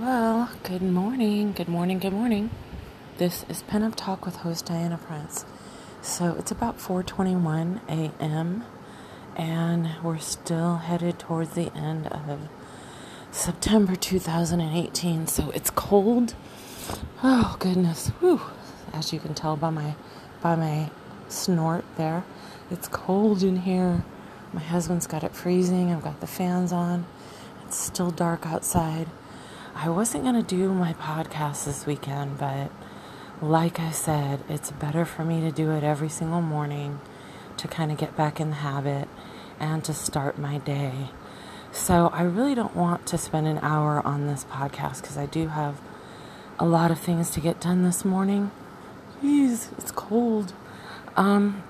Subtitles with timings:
[0.00, 2.50] Well, good morning, good morning, good morning.
[3.16, 5.44] This is Pinup Talk with host Diana Prince.
[6.02, 8.64] So it's about 4:21 a.m.
[9.34, 12.48] and we're still headed towards the end of
[13.32, 15.26] September 2018.
[15.26, 16.36] So it's cold.
[17.24, 18.40] Oh goodness, whew!
[18.92, 19.96] As you can tell by my
[20.40, 20.90] by my
[21.28, 22.22] snort there,
[22.70, 24.04] it's cold in here.
[24.52, 25.90] My husband's got it freezing.
[25.90, 27.04] I've got the fans on.
[27.64, 29.08] It's still dark outside.
[29.80, 32.72] I wasn't going to do my podcast this weekend, but
[33.40, 36.98] like I said, it's better for me to do it every single morning
[37.58, 39.06] to kind of get back in the habit
[39.60, 41.10] and to start my day.
[41.70, 45.46] So I really don't want to spend an hour on this podcast because I do
[45.46, 45.80] have
[46.58, 48.50] a lot of things to get done this morning.
[49.22, 50.54] Jeez, it's cold.
[51.16, 51.62] Um,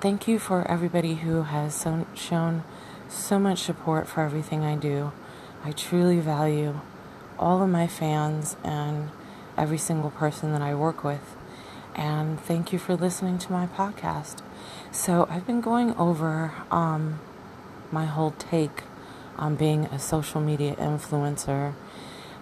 [0.00, 2.62] thank you for everybody who has so, shown
[3.08, 5.10] so much support for everything I do.
[5.64, 6.82] I truly value
[7.38, 9.10] all of my fans and
[9.56, 11.36] every single person that I work with.
[11.94, 14.42] And thank you for listening to my podcast.
[14.90, 17.20] So, I've been going over um,
[17.90, 18.82] my whole take
[19.38, 21.74] on being a social media influencer.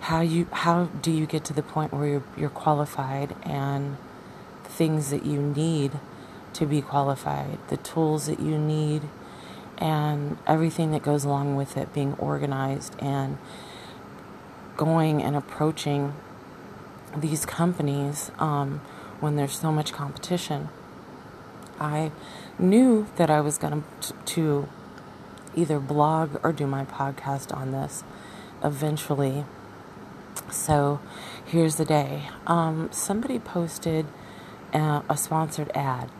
[0.00, 3.96] How you how do you get to the point where you're, you're qualified and
[4.64, 5.92] things that you need
[6.54, 9.02] to be qualified, the tools that you need,
[9.78, 13.38] and everything that goes along with it, being organized and
[14.76, 16.14] going and approaching
[17.16, 18.80] these companies um,
[19.20, 20.68] when there's so much competition.
[21.78, 22.12] I
[22.58, 23.84] knew that I was going
[24.24, 24.68] to
[25.56, 28.04] either blog or do my podcast on this
[28.62, 29.44] eventually.
[30.50, 31.00] So
[31.44, 32.28] here's the day.
[32.46, 34.06] Um, somebody posted
[34.72, 36.10] a, a sponsored ad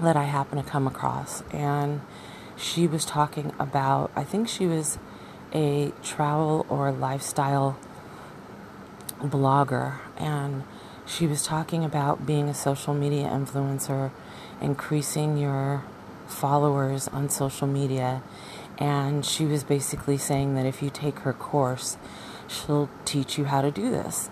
[0.00, 2.00] that I happened to come across, and
[2.56, 4.98] she was talking about, I think she was
[5.54, 7.78] a travel or lifestyle
[9.20, 10.64] blogger, and
[11.06, 14.10] she was talking about being a social media influencer,
[14.60, 15.84] increasing your
[16.26, 18.22] followers on social media.
[18.78, 21.96] And she was basically saying that if you take her course,
[22.48, 24.30] she'll teach you how to do this.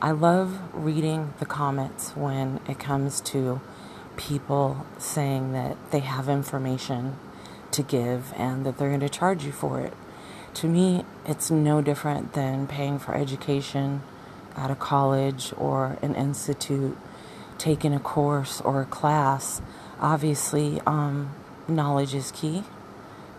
[0.00, 3.60] I love reading the comments when it comes to
[4.16, 7.16] people saying that they have information
[7.72, 9.92] to give and that they're going to charge you for it
[10.54, 14.02] to me, it's no different than paying for education
[14.56, 16.96] at a college or an institute,
[17.58, 19.62] taking a course or a class.
[20.00, 21.34] Obviously, um,
[21.68, 22.64] knowledge is key.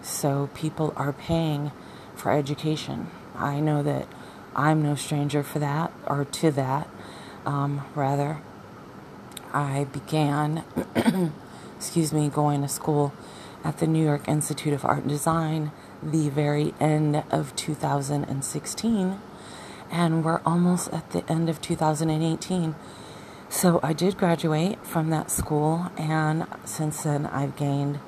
[0.02, 1.72] So people are paying
[2.16, 3.10] for education.
[3.36, 4.08] I know that
[4.56, 6.88] I'm no stranger for that or to that.
[7.46, 8.42] Um, rather,
[9.54, 10.64] I began,
[11.78, 13.14] excuse me, going to school
[13.64, 15.72] at the New York Institute of Art and Design
[16.04, 19.20] the very end of 2016,
[19.92, 22.76] and we're almost at the end of 2018.
[23.50, 28.00] So I did graduate from that school, and since then I've gained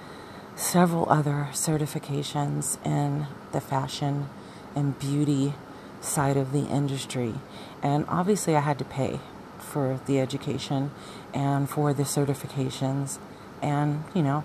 [0.56, 4.30] several other certifications in the fashion
[4.76, 5.54] and beauty
[6.00, 7.36] side of the industry.
[7.82, 9.20] And obviously, I had to pay
[9.60, 10.92] for the education
[11.34, 13.18] and for the certifications,
[13.62, 14.44] and you know,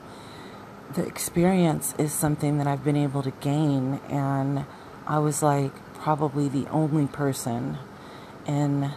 [0.95, 4.65] the experience is something that I've been able to gain, and
[5.07, 7.79] I was like probably the only person
[8.47, 8.93] in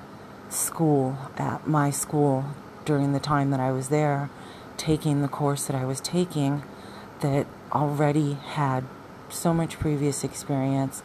[0.50, 2.46] school, at my school,
[2.86, 4.30] during the time that I was there,
[4.78, 6.64] taking the course that I was taking,
[7.20, 8.86] that already had
[9.30, 11.04] so much previous experience,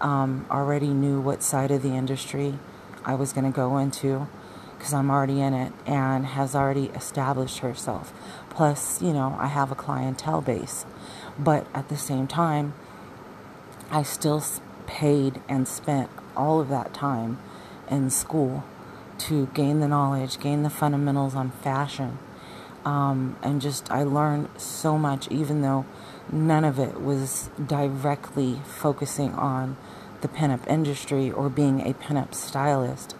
[0.00, 2.58] um, already knew what side of the industry
[3.04, 4.28] I was going to go into
[4.82, 8.12] because I'm already in it and has already established herself.
[8.50, 10.84] Plus, you know, I have a clientele base.
[11.38, 12.74] But at the same time,
[13.92, 14.42] I still
[14.88, 17.38] paid and spent all of that time
[17.88, 18.64] in school
[19.18, 22.18] to gain the knowledge, gain the fundamentals on fashion.
[22.84, 25.86] Um, and just, I learned so much, even though
[26.32, 29.76] none of it was directly focusing on
[30.22, 33.14] the pinup industry or being a pinup stylist.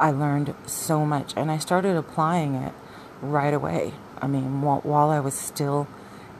[0.00, 2.72] I learned so much and I started applying it
[3.20, 3.92] right away.
[4.20, 5.86] I mean, while, while I was still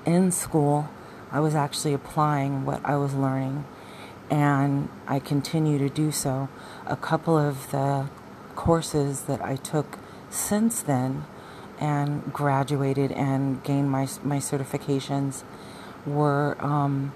[0.06, 0.88] in school,
[1.30, 3.66] I was actually applying what I was learning
[4.30, 6.48] and I continue to do so.
[6.86, 8.08] A couple of the
[8.56, 9.98] courses that I took
[10.30, 11.24] since then
[11.78, 15.42] and graduated and gained my, my certifications
[16.06, 17.12] were um,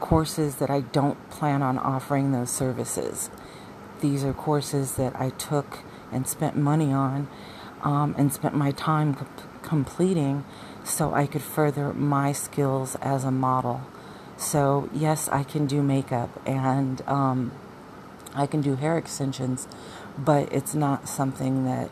[0.00, 3.30] courses that I don't plan on offering those services.
[4.00, 5.78] These are courses that I took
[6.12, 7.28] and spent money on
[7.82, 9.16] um, and spent my time
[9.62, 10.44] completing
[10.84, 13.82] so I could further my skills as a model.
[14.36, 17.52] So, yes, I can do makeup and um,
[18.34, 19.66] I can do hair extensions,
[20.18, 21.90] but it's not something that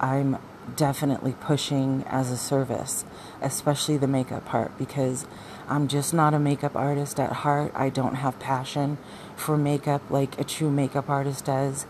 [0.00, 0.38] I'm
[0.76, 3.04] definitely pushing as a service,
[3.40, 5.26] especially the makeup part, because
[5.68, 7.72] I'm just not a makeup artist at heart.
[7.74, 8.98] I don't have passion
[9.36, 11.86] for makeup like a true makeup artist does.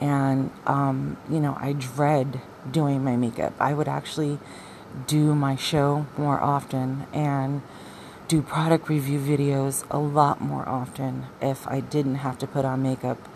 [0.00, 2.40] And, um, you know, I dread
[2.70, 3.54] doing my makeup.
[3.58, 4.38] I would actually
[5.06, 7.62] do my show more often and
[8.28, 12.82] do product review videos a lot more often if I didn't have to put on
[12.82, 13.28] makeup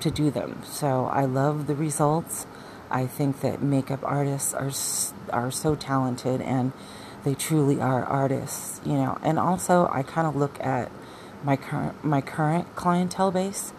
[0.00, 0.62] to do them.
[0.64, 2.46] So I love the results.
[2.90, 4.70] I think that makeup artists are
[5.32, 6.72] are so talented and
[7.24, 9.18] they truly are artists, you know.
[9.22, 10.90] And also I kind of look at
[11.42, 13.72] my current my current clientele base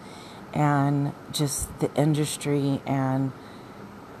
[0.52, 3.32] and just the industry and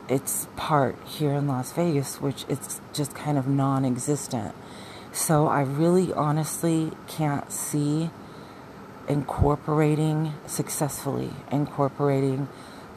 [0.08, 4.54] its part here in Las Vegas, which it's just kind of non-existent.
[5.12, 8.10] So I really honestly can't see
[9.08, 12.46] incorporating successfully incorporating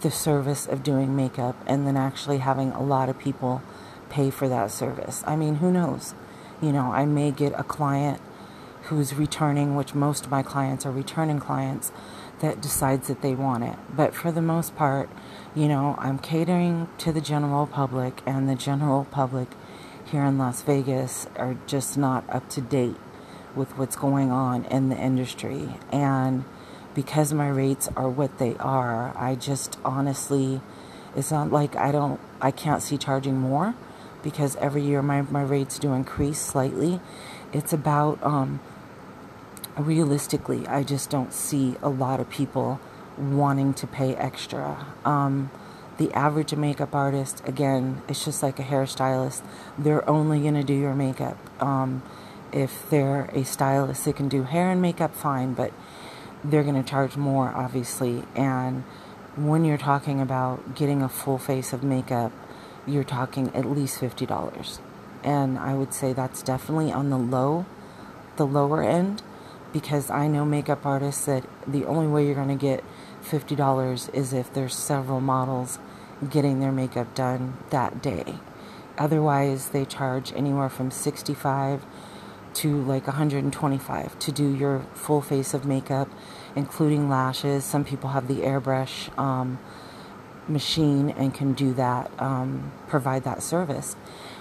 [0.02, 3.62] the service of doing makeup and then actually having a lot of people
[4.10, 5.24] pay for that service.
[5.26, 6.14] I mean, who knows?
[6.62, 8.22] You know, I may get a client
[8.84, 11.92] who's returning, which most of my clients are returning clients,
[12.40, 13.78] that decides that they want it.
[13.96, 15.10] But for the most part,
[15.56, 19.50] you know, I'm catering to the general public, and the general public
[20.04, 22.98] here in Las Vegas are just not up to date
[23.56, 25.76] with what's going on in the industry.
[25.92, 26.44] And
[26.94, 30.62] because my rates are what they are, I just honestly,
[31.16, 33.76] it's not like I don't, I can't see charging more
[34.24, 37.00] because every year my, my rates do increase slightly.
[37.54, 38.60] It's about, um,
[39.78, 42.80] realistically, I just don't see a lot of people
[43.18, 44.86] wanting to pay extra.
[45.06, 45.50] Um,
[45.98, 49.42] the average makeup artist, again, it's just like a hairstylist.
[49.78, 51.38] They're only going to do your makeup.
[51.62, 52.02] Um,
[52.52, 55.72] if they're a stylist that can do hair and makeup, fine, but
[56.44, 58.24] they're going to charge more, obviously.
[58.36, 58.84] And
[59.36, 62.32] when you're talking about getting a full face of makeup,
[62.86, 64.80] you're talking at least $50.
[65.24, 67.66] And I would say that's definitely on the low,
[68.38, 69.22] the lower end,
[69.72, 72.84] because I know makeup artists that the only way you're going to get
[73.24, 75.80] $50 is if there's several models
[76.30, 78.36] getting their makeup done that day.
[78.98, 81.86] Otherwise, they charge anywhere from 65
[82.56, 86.10] to like 125 to do your full face of makeup,
[86.56, 87.64] including lashes.
[87.64, 89.60] Some people have the airbrush um,
[90.48, 93.96] machine and can do that, um, provide that service.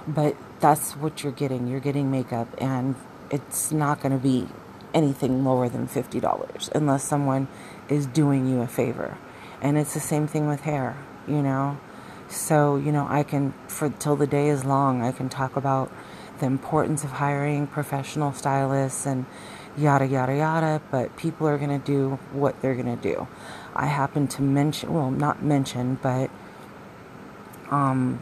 [0.07, 1.67] But that's what you're getting.
[1.67, 2.95] You're getting makeup, and
[3.31, 4.49] it's not going to be
[4.93, 7.49] anything lower than $50 unless someone
[7.89, 9.19] is doing you a favor.
[9.61, 10.97] And it's the same thing with hair,
[11.29, 11.79] you know.
[12.29, 15.93] So, you know, I can, for till the day is long, I can talk about
[16.41, 19.27] the importance of hiring professional stylists and
[19.77, 23.29] yada yada yada, but people are going to do what they're going to do.
[23.75, 26.31] I happen to mention, well, not mention, but
[27.71, 28.21] um,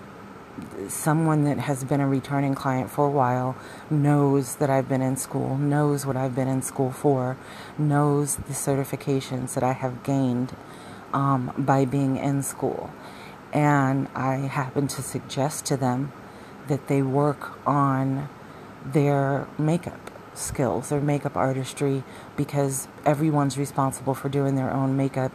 [0.89, 3.57] someone that has been a returning client for a while
[3.91, 7.37] knows that I've been in school, knows what I've been in school for,
[7.79, 10.55] knows the certifications that I have gained
[11.13, 12.91] um, by being in school.
[13.53, 16.13] And I happen to suggest to them
[16.69, 18.29] that they work on
[18.85, 22.05] their makeup skills, their makeup artistry,
[22.37, 25.33] because everyone's responsible for doing their own makeup,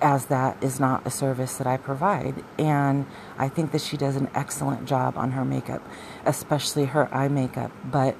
[0.00, 2.42] as that is not a service that I provide.
[2.58, 3.06] And
[3.36, 5.82] I think that she does an excellent job on her makeup,
[6.24, 7.72] especially her eye makeup.
[7.84, 8.16] But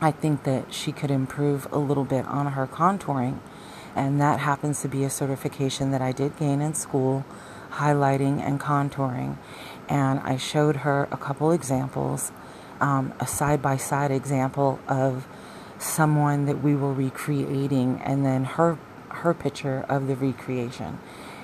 [0.00, 3.38] I think that she could improve a little bit on her contouring.
[3.96, 7.24] And that happens to be a certification that I did gain in school,
[7.70, 9.38] highlighting and contouring
[9.88, 12.32] and I showed her a couple examples,
[12.80, 15.26] um, a side by side example of
[15.78, 18.78] someone that we were recreating, and then her
[19.08, 20.98] her picture of the recreation.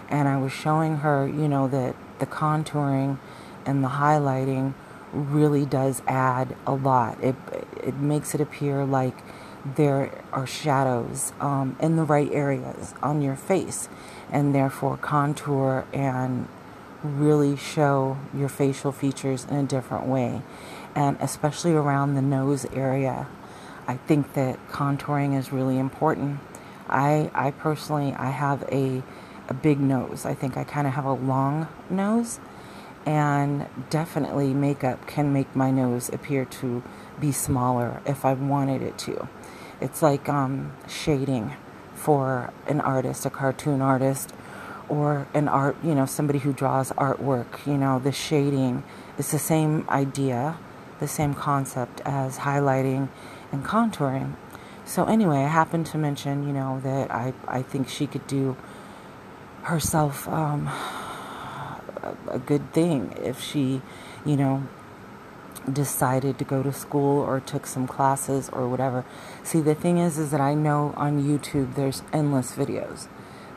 [0.09, 3.19] And I was showing her, you know, that the contouring
[3.67, 4.75] and the highlighting
[5.13, 7.23] really does add a lot.
[7.23, 7.37] It
[7.83, 9.17] it makes it appear like
[9.65, 13.89] there are shadows um, in the right areas on your face,
[14.31, 16.49] and therefore contour and
[17.05, 20.43] really show your facial features in a different way.
[20.95, 23.29] And especially around the nose area,
[23.87, 26.41] I think that contouring is really important.
[26.89, 29.03] I, I personally, I have a,
[29.49, 30.25] a big nose.
[30.25, 32.41] I think I kind of have a long nose.
[33.07, 36.83] And definitely makeup can make my nose appear to
[37.21, 39.29] be smaller if I wanted it to.
[39.81, 41.55] It's like um, shading
[41.95, 44.33] for an artist, a cartoon artist,
[44.89, 48.83] or an art, you know, somebody who draws artwork, you know, the shading
[49.19, 50.59] is the same idea,
[51.01, 53.09] the same concept as highlighting
[53.53, 54.37] and contouring.
[54.85, 58.57] So anyway, I happened to mention, you know, that I, I think she could do
[59.63, 60.69] herself um,
[62.29, 63.81] a good thing if she,
[64.27, 64.65] you know,
[65.73, 69.05] decided to go to school or took some classes or whatever.
[69.43, 73.07] See, the thing is, is that I know on YouTube there's endless videos.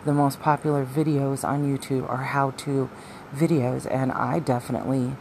[0.07, 2.89] The most popular videos on YouTube are how-to
[3.35, 5.17] videos, and I definitely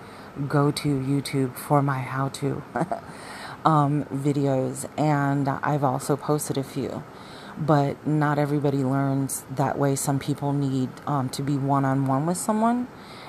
[0.47, 2.62] go to YouTube for my how-to
[3.64, 7.02] um, videos, and I've also posted a few.
[7.59, 9.97] But not everybody learns that way.
[9.97, 12.87] Some people need um, to be one-on-one with someone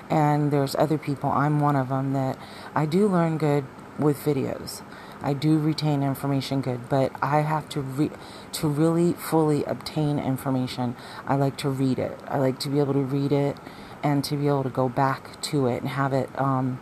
[0.09, 2.37] and there's other people i'm one of them that
[2.75, 3.65] i do learn good
[3.99, 4.81] with videos
[5.21, 8.11] i do retain information good but i have to re-
[8.51, 10.95] to really fully obtain information.
[11.27, 12.17] I like to read it.
[12.27, 13.57] I like to be able to read it
[14.03, 16.79] and to be able to go back to it and have it um,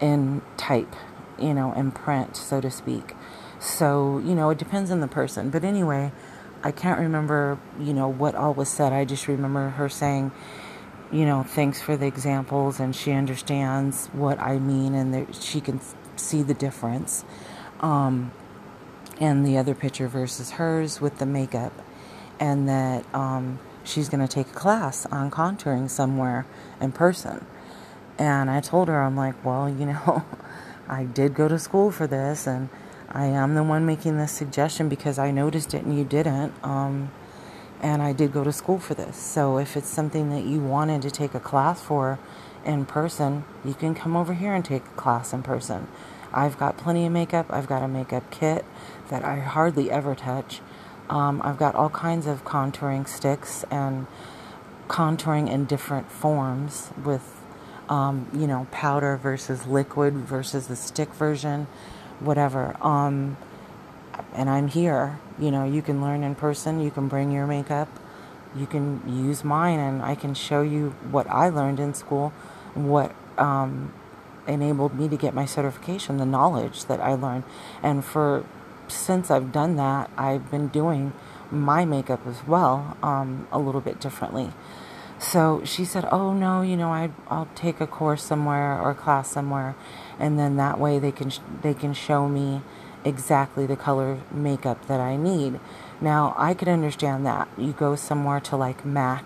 [0.00, 0.94] in type
[1.38, 3.14] you know in print so to speak.
[3.58, 5.50] So you know it depends on the person.
[5.50, 6.12] But anyway
[6.64, 8.92] i can't remember you know what all was said.
[8.92, 10.30] I just remember her saying
[11.10, 15.60] you know, thanks for the examples and she understands what I mean and that she
[15.60, 15.78] can
[16.16, 17.22] see the difference.
[17.82, 18.32] Um,
[19.20, 21.72] and the other picture versus hers with the makeup,
[22.40, 26.46] and that um, she's going to take a class on contouring somewhere
[26.80, 27.44] in person.
[28.18, 30.24] And I told her, I'm like, well, you know,
[30.88, 32.68] I did go to school for this, and
[33.10, 36.52] I am the one making this suggestion because I noticed it and you didn't.
[36.62, 37.10] Um,
[37.82, 39.16] and I did go to school for this.
[39.16, 42.18] So if it's something that you wanted to take a class for
[42.64, 45.88] in person, you can come over here and take a class in person.
[46.32, 47.46] I've got plenty of makeup.
[47.50, 48.64] I've got a makeup kit
[49.10, 50.60] that I hardly ever touch.
[51.10, 54.06] Um, I've got all kinds of contouring sticks and
[54.88, 57.40] contouring in different forms with,
[57.88, 61.66] um, you know, powder versus liquid versus the stick version,
[62.20, 62.76] whatever.
[62.80, 63.36] Um,
[64.34, 65.18] and I'm here.
[65.38, 67.88] You know, you can learn in person, you can bring your makeup,
[68.54, 72.32] you can use mine, and I can show you what I learned in school,
[72.74, 73.92] what um,
[74.46, 77.44] enabled me to get my certification, the knowledge that I learned.
[77.82, 78.44] And for
[78.88, 81.12] since I've done that, I've been doing
[81.50, 84.50] my makeup as well um, a little bit differently.
[85.18, 88.94] So she said, "Oh no, you know, I I'll take a course somewhere or a
[88.94, 89.76] class somewhere,
[90.18, 91.30] and then that way they can
[91.62, 92.62] they can show me."
[93.04, 95.58] exactly the color makeup that I need.
[96.00, 97.48] Now, I could understand that.
[97.56, 99.24] You go somewhere to like MAC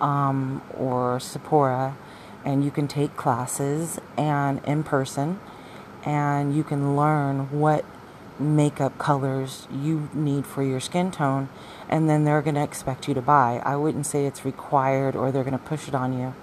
[0.00, 1.96] um, or Sephora
[2.46, 5.40] and you can take classes and in person
[6.04, 7.84] and you can learn what
[8.38, 11.48] makeup colors you need for your skin tone
[11.88, 13.60] and then they're going to expect you to buy.
[13.64, 16.34] I wouldn't say it's required or they're going to push it on you.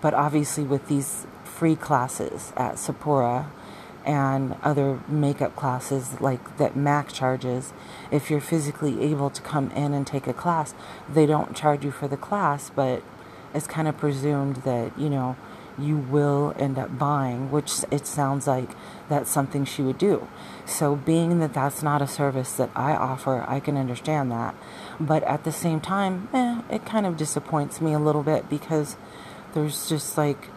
[0.00, 3.50] But obviously with these free classes at Sephora,
[4.04, 7.72] and other makeup classes like that MAC charges,
[8.10, 10.74] if you're physically able to come in and take a class,
[11.08, 13.02] they don't charge you for the class, but
[13.54, 15.36] it's kind of presumed that, you know,
[15.78, 18.70] you will end up buying, which it sounds like
[19.08, 20.28] that's something she would do.
[20.66, 24.54] So, being that that's not a service that I offer, I can understand that.
[25.00, 28.96] But at the same time, eh, it kind of disappoints me a little bit because
[29.54, 30.48] there's just like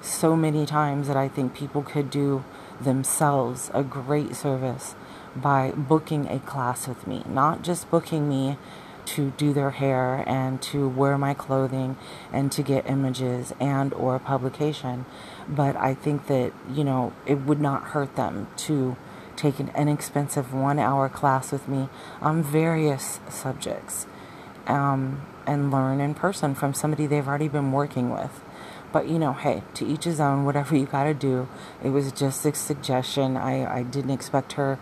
[0.00, 2.44] so many times that I think people could do
[2.80, 4.94] themselves a great service
[5.34, 8.56] by booking a class with me, not just booking me
[9.08, 11.96] to do their hair and to wear my clothing
[12.32, 15.06] and to get images and or a publication
[15.48, 18.96] but i think that you know it would not hurt them to
[19.34, 21.88] take an inexpensive one hour class with me
[22.20, 24.06] on various subjects
[24.66, 28.42] um, and learn in person from somebody they've already been working with
[28.92, 31.48] but you know, hey, to each his own, whatever you gotta do.
[31.82, 33.36] It was just a suggestion.
[33.36, 34.78] I, I didn't expect her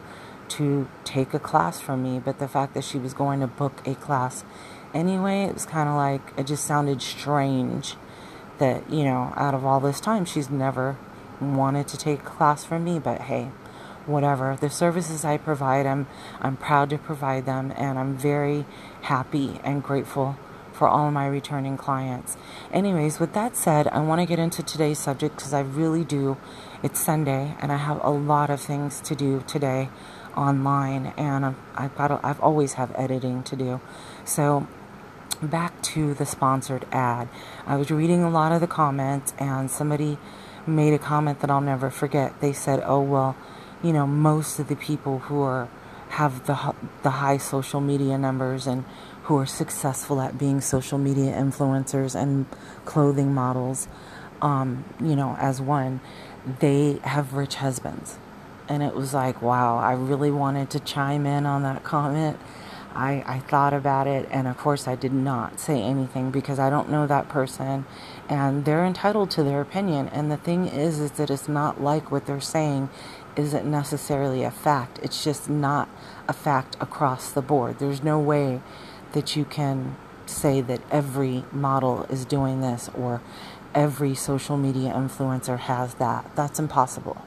[0.51, 3.87] to take a class from me, but the fact that she was going to book
[3.87, 4.45] a class
[4.95, 7.97] anyway, it was kind of like, it just sounded strange
[8.59, 10.97] that, you know, out of all this time, she's never
[11.41, 13.51] wanted to take a class from me, but hey,
[14.07, 14.57] whatever.
[14.59, 16.07] The services I provide, I'm,
[16.41, 18.65] I'm proud to provide them, and I'm very
[19.03, 20.37] happy and grateful
[20.73, 22.37] for all my returning clients.
[22.71, 26.37] Anyways, with that said, I want to get into today's subject because I really do.
[26.83, 29.89] It's Sunday and I have a lot of things to do today
[30.37, 33.81] online, and I've, got I've always have editing to do.
[34.25, 34.67] So
[35.43, 37.29] back to the sponsored ad.
[37.67, 40.19] I was reading a lot of the comments, and somebody
[40.67, 42.41] made a comment that I'll never forget.
[42.41, 43.37] They said, "Oh well,
[43.83, 45.69] you know, most of the people who are
[46.11, 48.85] have the the high social media numbers and
[49.25, 52.47] who are successful at being social media influencers and
[52.85, 53.89] clothing models,
[54.41, 56.01] um, you know, as one,
[56.61, 58.19] they have rich husbands.
[58.69, 62.39] And it was like, wow, I really wanted to chime in on that comment.
[62.97, 66.71] I, I thought about it, and of course, I did not say anything because I
[66.71, 67.85] don't know that person,
[68.27, 70.09] and they're entitled to their opinion.
[70.09, 72.89] And the thing is, is that it's not like what they're saying
[73.37, 74.99] isn't necessarily a fact.
[75.03, 75.91] It's just not
[76.27, 77.79] a fact across the board.
[77.79, 78.63] There's no way
[79.13, 83.21] that you can say that every model is doing this or
[83.75, 86.35] every social media influencer has that.
[86.35, 87.23] That's impossible.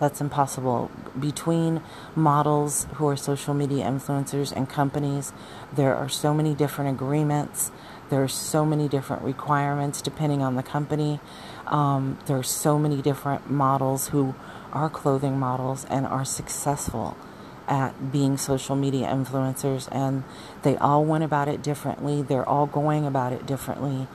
[0.00, 0.90] That's impossible.
[1.18, 1.80] Between
[2.16, 5.32] models who are social media influencers and companies,
[5.72, 7.70] there are so many different agreements.
[8.10, 11.20] There are so many different requirements depending on the company.
[11.66, 14.34] Um, there are so many different models who
[14.72, 17.16] are clothing models and are successful
[17.66, 20.24] at being social media influencers, and
[20.62, 22.20] they all went about it differently.
[22.20, 24.06] They're all going about it differently.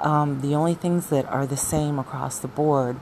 [0.00, 2.98] Um, the only things that are the same across the board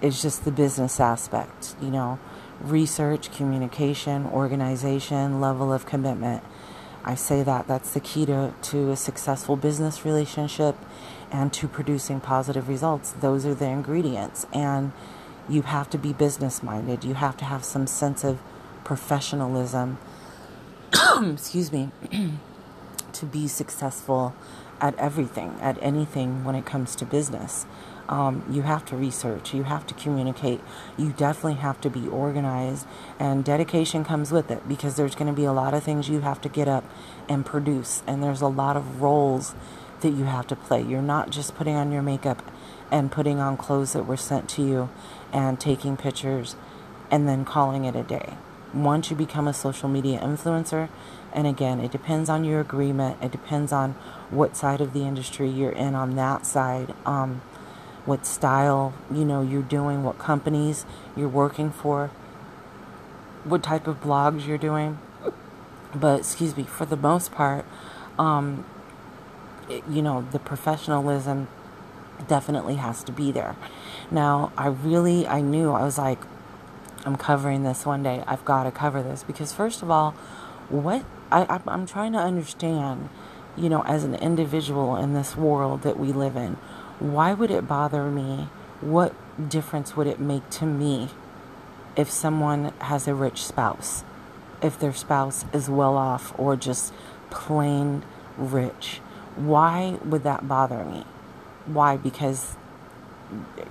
[0.00, 2.18] is just the business aspect, you know,
[2.60, 6.42] research, communication, organization, level of commitment.
[7.04, 10.76] I say that that's the key to, to a successful business relationship
[11.30, 13.12] and to producing positive results.
[13.12, 14.46] Those are the ingredients.
[14.52, 14.92] And
[15.48, 17.04] you have to be business minded.
[17.04, 18.40] You have to have some sense of
[18.84, 19.98] professionalism,
[21.22, 21.90] excuse me,
[23.12, 24.34] to be successful
[24.80, 27.66] at everything, at anything when it comes to business.
[28.08, 30.60] Um, you have to research, you have to communicate,
[30.96, 32.86] you definitely have to be organized,
[33.18, 36.20] and dedication comes with it because there's going to be a lot of things you
[36.20, 36.84] have to get up
[37.28, 39.56] and produce, and there's a lot of roles
[40.02, 40.82] that you have to play.
[40.82, 42.48] You're not just putting on your makeup
[42.92, 44.88] and putting on clothes that were sent to you
[45.32, 46.54] and taking pictures
[47.10, 48.34] and then calling it a day.
[48.72, 50.88] Once you become a social media influencer,
[51.32, 53.92] and again, it depends on your agreement, it depends on
[54.30, 56.94] what side of the industry you're in on that side.
[57.04, 57.42] Um,
[58.06, 60.86] what style you know you're doing, what companies
[61.16, 62.08] you're working for,
[63.44, 64.98] what type of blogs you're doing.
[65.94, 67.64] But excuse me, for the most part,
[68.18, 68.64] um,
[69.68, 71.48] it, you know the professionalism
[72.28, 73.56] definitely has to be there.
[74.10, 76.20] Now, I really I knew I was like,
[77.04, 78.22] I'm covering this one day.
[78.26, 80.12] I've got to cover this because first of all,
[80.68, 83.08] what I, I'm trying to understand,
[83.56, 86.56] you know, as an individual in this world that we live in
[86.98, 88.48] why would it bother me?
[88.80, 89.14] What
[89.48, 91.10] difference would it make to me
[91.96, 94.04] if someone has a rich spouse?
[94.62, 96.92] If their spouse is well off or just
[97.30, 98.02] plain
[98.36, 99.00] rich?
[99.36, 101.04] Why would that bother me?
[101.66, 101.96] Why?
[101.96, 102.56] Because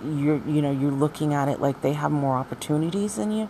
[0.03, 3.49] you're you know you're looking at it like they have more opportunities than you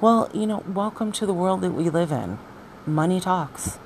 [0.00, 2.38] well you know welcome to the world that we live in
[2.86, 3.78] money talks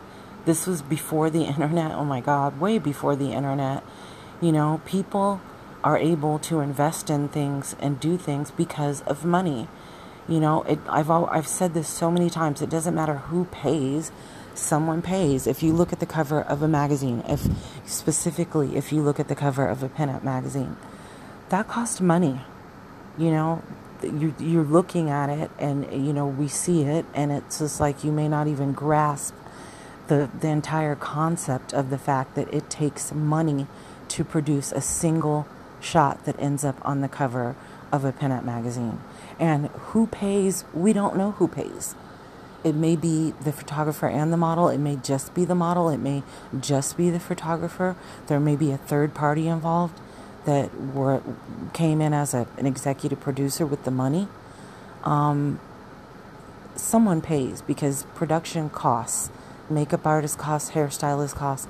[0.46, 3.82] this was before the internet oh my god way before the internet
[4.40, 5.40] you know, people
[5.84, 9.68] are able to invest in things and do things because of money.
[10.28, 12.60] You know, it, I've I've said this so many times.
[12.60, 14.12] It doesn't matter who pays,
[14.54, 15.46] someone pays.
[15.46, 17.48] If you look at the cover of a magazine, if
[17.86, 20.76] specifically if you look at the cover of a pinup magazine,
[21.48, 22.42] that costs money.
[23.16, 23.62] You know,
[24.02, 28.04] you you're looking at it, and you know we see it, and it's just like
[28.04, 29.34] you may not even grasp
[30.08, 33.66] the the entire concept of the fact that it takes money
[34.08, 35.46] to produce a single
[35.80, 37.54] shot that ends up on the cover
[37.92, 39.00] of a pinup magazine.
[39.38, 40.64] And who pays?
[40.74, 41.94] We don't know who pays.
[42.64, 44.68] It may be the photographer and the model.
[44.68, 45.88] It may just be the model.
[45.88, 46.22] It may
[46.58, 47.96] just be the photographer.
[48.26, 50.00] There may be a third party involved
[50.44, 51.22] that were
[51.72, 54.28] came in as a, an executive producer with the money.
[55.04, 55.60] Um,
[56.74, 59.30] someone pays because production costs.
[59.70, 61.68] Makeup artist costs, hairstylist costs,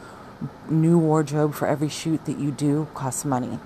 [0.69, 3.59] new wardrobe for every shoot that you do costs money.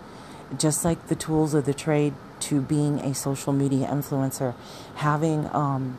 [0.57, 4.55] Just like the tools of the trade to being a social media influencer,
[4.97, 5.99] having um,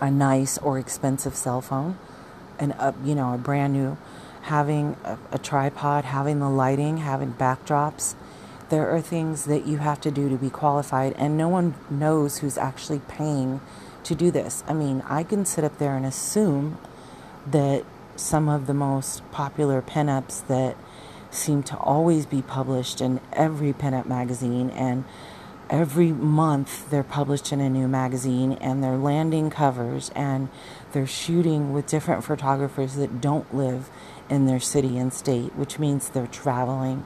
[0.00, 1.98] a nice or expensive cell phone,
[2.58, 3.96] and a, you know a brand new,
[4.42, 8.14] having a, a tripod, having the lighting, having backdrops.
[8.68, 12.38] There are things that you have to do to be qualified, and no one knows
[12.38, 13.60] who's actually paying
[14.04, 14.62] to do this.
[14.68, 16.78] I mean, I can sit up there and assume
[17.46, 17.84] that
[18.18, 20.76] some of the most popular pinups that
[21.30, 25.04] seem to always be published in every pinup magazine and
[25.70, 30.48] every month they're published in a new magazine and they're landing covers and
[30.92, 33.90] they're shooting with different photographers that don't live
[34.30, 37.04] in their city and state which means they're traveling.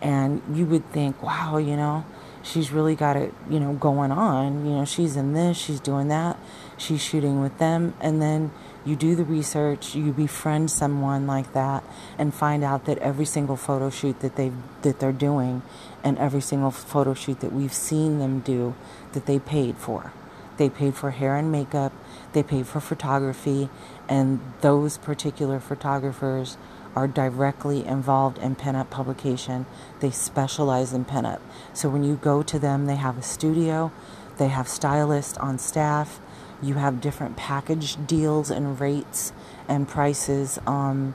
[0.00, 2.04] And you would think wow you know
[2.42, 4.66] she's really got it you know going on.
[4.66, 6.36] You know she's in this she's doing that
[6.76, 7.94] she's shooting with them.
[8.00, 8.50] And then
[8.84, 11.84] you do the research, you befriend someone like that,
[12.18, 15.62] and find out that every single photo shoot that they that they're doing,
[16.02, 18.74] and every single photo shoot that we've seen them do,
[19.12, 20.12] that they paid for.
[20.56, 21.92] they paid for hair and makeup,
[22.32, 23.68] they paid for photography,
[24.08, 26.56] and those particular photographers
[26.94, 29.64] are directly involved in pinup publication.
[30.00, 31.40] They specialize in pinup.
[31.72, 33.90] So when you go to them, they have a studio,
[34.36, 36.20] they have stylists on staff,
[36.62, 39.32] you have different package deals and rates
[39.68, 41.14] and prices um,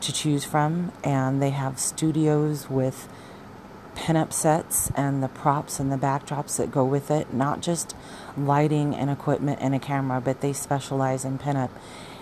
[0.00, 3.08] to choose from, and they have studios with
[3.96, 7.96] pinup sets and the props and the backdrops that go with it, not just
[8.36, 11.70] lighting and equipment and a camera, but they specialize in pinup.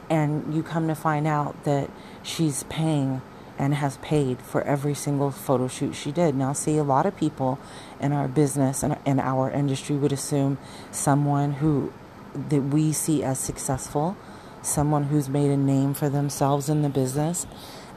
[0.08, 1.90] And you come to find out that
[2.22, 3.20] she's paying
[3.58, 6.34] and has paid for every single photo shoot she did.
[6.34, 7.58] Now, see, a lot of people
[8.00, 10.58] in our business and in our industry would assume
[10.90, 11.92] someone who
[12.34, 14.16] that we see as successful,
[14.62, 17.46] someone who's made a name for themselves in the business,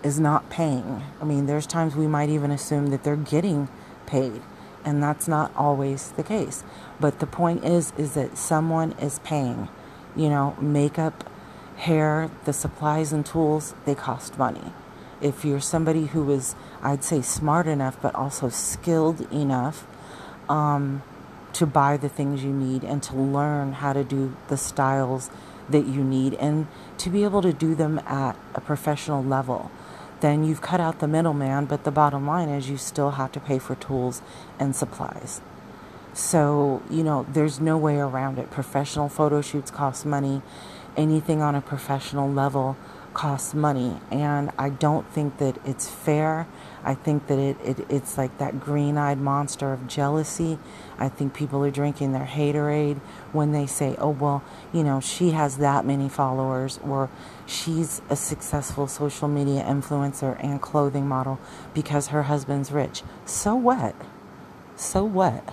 [0.03, 1.03] is not paying.
[1.21, 3.67] I mean, there's times we might even assume that they're getting
[4.05, 4.41] paid,
[4.85, 6.63] and that's not always the case.
[6.99, 9.69] But the point is, is that someone is paying.
[10.15, 11.29] You know, makeup,
[11.77, 14.73] hair, the supplies and tools, they cost money
[15.21, 19.87] if you're somebody who is, I'd say, smart enough, but also skilled enough
[20.49, 21.01] um,
[21.53, 25.29] to buy the things you need and to learn how to do the styles
[25.69, 29.71] that you need and to be able to do them at a professional level,
[30.21, 31.65] then you've cut out the middleman.
[31.65, 34.21] But the bottom line is you still have to pay for tools
[34.59, 35.41] and supplies.
[36.13, 38.49] So, you know, there's no way around it.
[38.49, 40.41] Professional photo shoots cost money.
[40.95, 42.75] Anything on a professional level
[43.17, 46.47] costs money and I don't think that it's fair.
[46.83, 50.59] I think that it, it it's like that green-eyed monster of jealousy.
[50.99, 52.99] I think people are drinking their haterade
[53.33, 57.09] when they say, "Oh, well, you know, she has that many followers or
[57.47, 61.39] she's a successful social media influencer and clothing model
[61.73, 63.95] because her husband's rich." So what?
[64.75, 65.43] So what?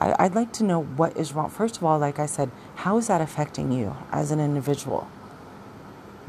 [0.00, 1.50] I, I'd like to know what is wrong.
[1.50, 5.06] First of all, like I said, how is that affecting you as an individual?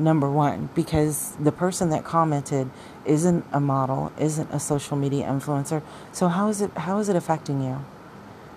[0.02, 2.70] Number one because the person that commented
[3.06, 5.82] isn't a model isn't a social media influencer.
[6.12, 7.86] So how is it how is it affecting you?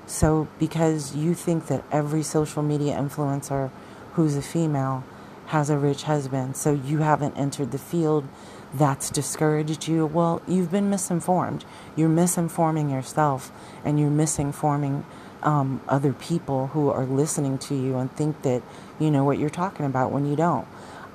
[0.07, 3.71] So because you think that every social media influencer
[4.15, 5.05] who's a female
[5.47, 8.27] has a rich husband so you haven't entered the field
[8.73, 11.65] that's discouraged you well you've been misinformed.
[11.97, 13.53] You're misinforming yourself
[13.85, 15.05] and you're misinforming
[15.43, 18.63] um, other people who are listening to you and think that
[18.99, 20.67] you know what you're talking about when you don't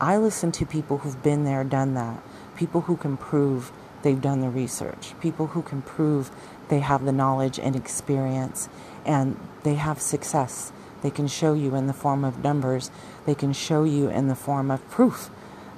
[0.01, 2.23] I listen to people who've been there, done that,
[2.55, 6.31] people who can prove they've done the research, people who can prove
[6.69, 8.69] they have the knowledge and experience
[9.05, 10.71] and they have success.
[11.01, 12.91] They can show you in the form of numbers,
[13.25, 15.29] they can show you in the form of proof.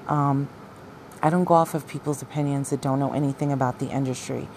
[0.08, 0.50] Um,
[1.24, 4.48] I don't go off of people's opinions that don't know anything about the industry.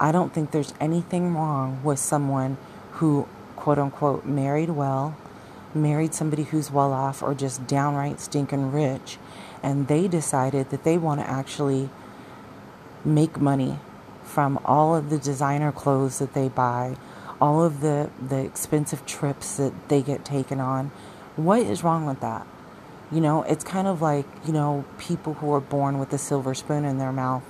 [0.00, 2.56] I don't think there's anything wrong with someone
[2.92, 3.26] who,
[3.56, 5.16] quote unquote, married well,
[5.74, 9.18] married somebody who's well off or just downright stinking rich,
[9.62, 11.88] and they decided that they want to actually
[13.04, 13.78] make money
[14.24, 16.96] from all of the designer clothes that they buy,
[17.40, 20.90] all of the, the expensive trips that they get taken on.
[21.36, 22.46] What is wrong with that?
[23.10, 26.54] You know, it's kind of like, you know, people who are born with a silver
[26.54, 27.42] spoon in their mouth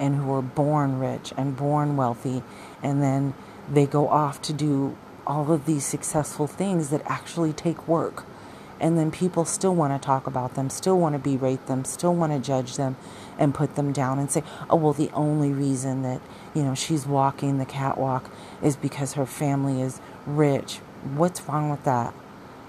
[0.00, 2.42] and who are born rich and born wealthy,
[2.82, 3.34] and then
[3.70, 4.96] they go off to do
[5.28, 8.24] all of these successful things that actually take work.
[8.80, 12.14] And then people still want to talk about them, still want to berate them, still
[12.14, 12.96] want to judge them
[13.36, 16.20] and put them down and say, oh, well, the only reason that,
[16.54, 18.30] you know, she's walking the catwalk
[18.62, 20.76] is because her family is rich.
[21.14, 22.14] What's wrong with that?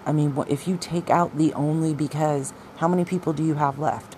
[0.06, 3.78] I mean, if you take out the only because, how many people do you have
[3.78, 4.16] left?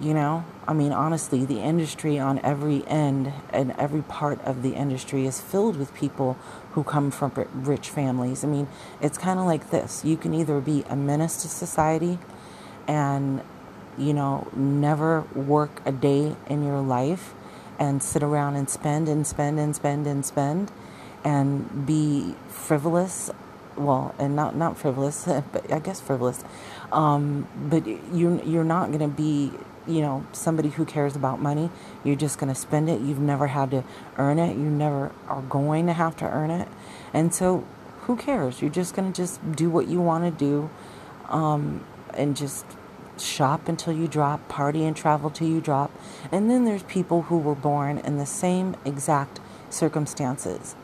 [0.00, 4.74] You know, I mean, honestly, the industry on every end and every part of the
[4.74, 6.36] industry is filled with people
[6.72, 8.44] who come from rich families.
[8.44, 8.68] I mean,
[9.00, 10.04] it's kind of like this.
[10.04, 12.18] You can either be a menace to society
[12.88, 13.42] and,
[13.98, 17.34] you know, never work a day in your life
[17.78, 20.70] and sit around and spend and spend and spend and spend
[21.24, 23.30] and be frivolous.
[23.74, 26.44] Well and not not frivolous but i guess frivolous.
[26.90, 29.50] Um, but you you're not going to be
[29.86, 31.70] you know, somebody who cares about money.
[32.04, 33.00] You're just going to spend it.
[33.00, 33.84] You've never had to
[34.16, 34.56] earn it.
[34.56, 36.68] You never are going to have to earn it.
[37.12, 37.64] And so,
[38.02, 38.60] who cares?
[38.60, 40.70] You're just going to just do what you want to do
[41.28, 42.64] um, and just
[43.18, 45.92] shop until you drop, party and travel till you drop.
[46.30, 49.40] And then there's people who were born in the same exact
[49.70, 50.74] circumstances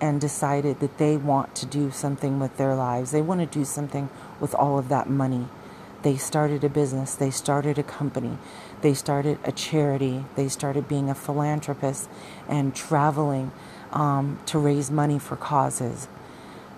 [0.00, 3.10] and decided that they want to do something with their lives.
[3.10, 4.08] They want to do something
[4.38, 5.48] with all of that money
[6.02, 8.38] they started a business, they started a company,
[8.82, 12.08] they started a charity, they started being a philanthropist
[12.48, 13.50] and traveling
[13.92, 16.08] um, to raise money for causes,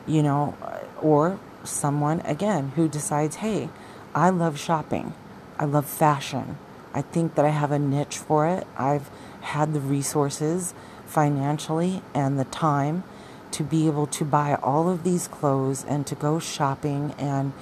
[0.06, 0.56] you know,
[1.00, 3.68] or someone, again, who decides, hey,
[4.14, 5.14] I love shopping,
[5.59, 6.59] I love fashion.
[6.92, 8.66] I think that I have a niche for it.
[8.76, 9.11] I've
[9.42, 10.74] had the resources
[11.06, 13.04] financially and the time
[13.52, 17.52] to be able to buy all of these clothes and to go shopping and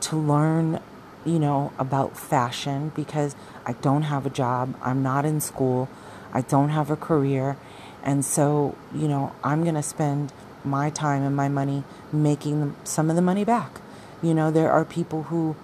[0.00, 0.80] to learn,
[1.28, 3.36] you know, about fashion because
[3.66, 5.88] I don't have a job, I'm not in school,
[6.32, 7.56] I don't have a career,
[8.02, 10.32] and so, you know, I'm going to spend
[10.64, 13.80] my time and my money making some of the money back.
[14.22, 15.56] You know, there are people who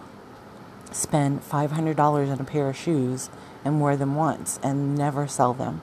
[0.92, 3.30] spend $500 on a pair of shoes
[3.64, 5.80] and wear them once and never sell them.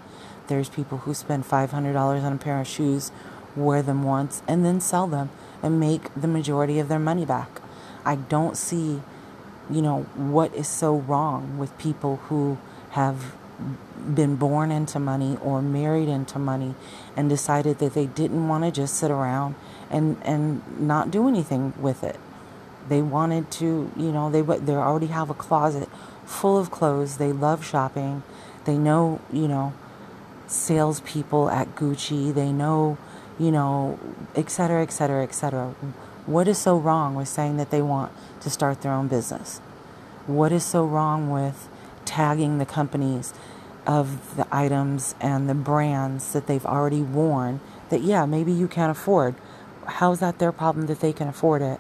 [0.48, 3.12] There's people who spend $500 on a pair of shoes,
[3.56, 5.30] wear them once, and then sell them
[5.62, 7.62] and make the majority of their money back.
[8.06, 9.02] I don't see,
[9.72, 12.58] you know, what is so wrong with people who
[12.92, 13.36] have
[14.16, 16.74] been born into money or married into money
[17.16, 19.56] and decided that they didn't want to just sit around
[19.90, 22.20] and, and not do anything with it.
[22.90, 25.88] They wanted to, you know, they they already have a closet
[26.26, 27.18] full of clothes.
[27.18, 28.24] They love shopping.
[28.66, 29.74] They know, you know,
[30.48, 32.34] salespeople at Gucci.
[32.34, 32.98] They know,
[33.40, 34.00] you know,
[34.36, 35.76] et cetera, et cetera, et cetera.
[36.26, 39.60] What is so wrong with saying that they want to start their own business?
[40.28, 41.68] What is so wrong with
[42.06, 43.34] tagging the companies
[43.88, 48.92] of the items and the brands that they've already worn that, yeah, maybe you can't
[48.92, 49.34] afford.
[49.86, 51.80] How's that their problem that they can afford it?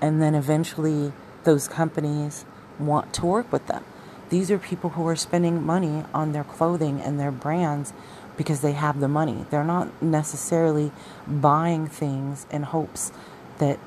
[0.00, 1.12] And then eventually
[1.44, 2.46] those companies
[2.78, 3.84] want to work with them.
[4.30, 7.92] These are people who are spending money on their clothing and their brands
[8.36, 9.44] because they have the money.
[9.50, 10.90] They're not necessarily
[11.26, 13.12] buying things in hopes
[13.58, 13.78] that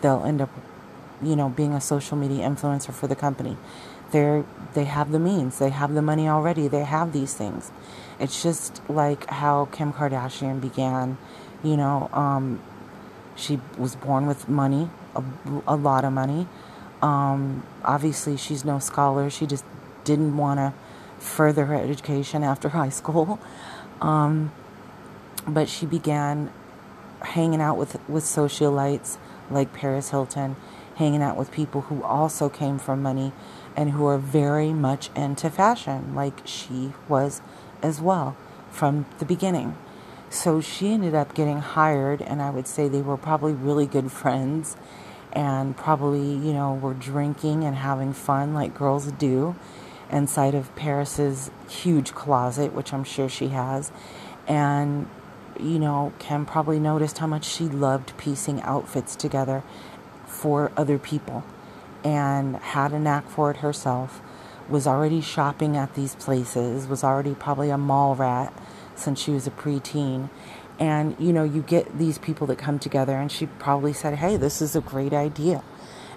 [0.00, 0.50] they'll end up,
[1.22, 3.56] you know, being a social media influencer for the company.
[4.10, 4.44] They're
[4.74, 7.70] they have the means they have the money already they have these things.
[8.18, 11.18] It's just like how kim kardashian began
[11.62, 12.60] you know um,
[13.36, 15.22] she was born with money a,
[15.66, 16.46] a lot of money.
[17.02, 19.64] Um, obviously she's no scholar she just
[20.04, 20.72] didn't want to
[21.22, 23.38] further her education after high school.
[24.00, 24.52] Um,
[25.46, 26.50] but she began
[27.20, 29.18] hanging out with with socialites
[29.50, 30.56] like paris hilton
[30.98, 33.32] hanging out with people who also came from money
[33.76, 37.40] and who are very much into fashion, like she was
[37.80, 38.36] as well
[38.68, 39.78] from the beginning.
[40.28, 44.10] So she ended up getting hired, and I would say they were probably really good
[44.10, 44.76] friends
[45.32, 49.54] and probably, you know, were drinking and having fun like girls do
[50.10, 53.92] inside of Paris's huge closet, which I'm sure she has.
[54.48, 55.08] And,
[55.60, 59.62] you know, Kim probably noticed how much she loved piecing outfits together
[60.26, 61.44] for other people
[62.04, 64.20] and had a knack for it herself,
[64.68, 68.52] was already shopping at these places, was already probably a mall rat
[68.94, 70.30] since she was a preteen.
[70.78, 74.36] And you know, you get these people that come together, and she probably said, Hey,
[74.36, 75.62] this is a great idea.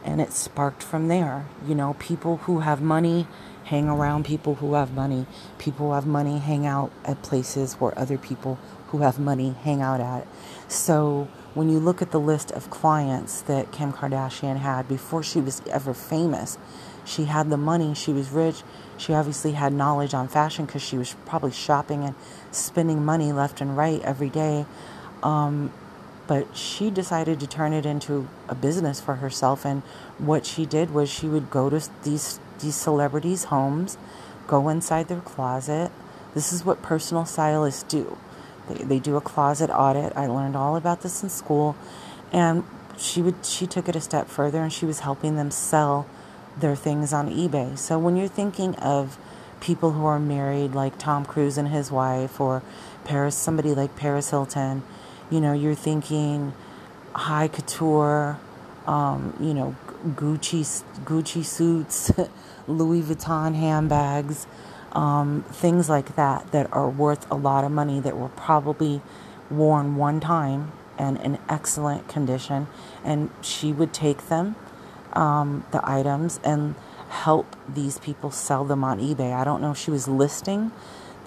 [0.03, 1.45] And it sparked from there.
[1.65, 3.27] You know, people who have money
[3.71, 5.25] hang around people who have money.
[5.57, 9.81] People who have money hang out at places where other people who have money hang
[9.81, 10.27] out at.
[10.67, 15.39] So, when you look at the list of clients that Kim Kardashian had before she
[15.39, 16.57] was ever famous,
[17.05, 18.61] she had the money, she was rich,
[18.97, 22.15] she obviously had knowledge on fashion because she was probably shopping and
[22.51, 24.65] spending money left and right every day.
[25.23, 25.71] Um,
[26.27, 29.81] but she decided to turn it into a business for herself, and
[30.17, 33.97] what she did was she would go to these these celebrities' homes,
[34.47, 35.91] go inside their closet.
[36.33, 38.17] This is what personal stylists do
[38.69, 40.13] they, they do a closet audit.
[40.15, 41.75] I learned all about this in school,
[42.31, 42.63] and
[42.97, 46.05] she would she took it a step further and she was helping them sell
[46.57, 47.77] their things on eBay.
[47.77, 49.17] So when you're thinking of
[49.59, 52.61] people who are married, like Tom Cruise and his wife, or
[53.05, 54.83] Paris, somebody like Paris Hilton,
[55.29, 56.53] you know, you're thinking
[57.13, 58.37] high couture,
[58.85, 59.75] um, you know,
[60.09, 62.11] Gucci Gucci suits,
[62.67, 64.47] Louis Vuitton handbags
[64.91, 69.01] um, things like that that are worth a lot of money that were probably
[69.49, 72.67] worn one time and in excellent condition.
[73.03, 74.55] And she would take them,
[75.13, 76.75] um, the items, and
[77.09, 79.33] help these people sell them on eBay.
[79.33, 80.71] I don't know if she was listing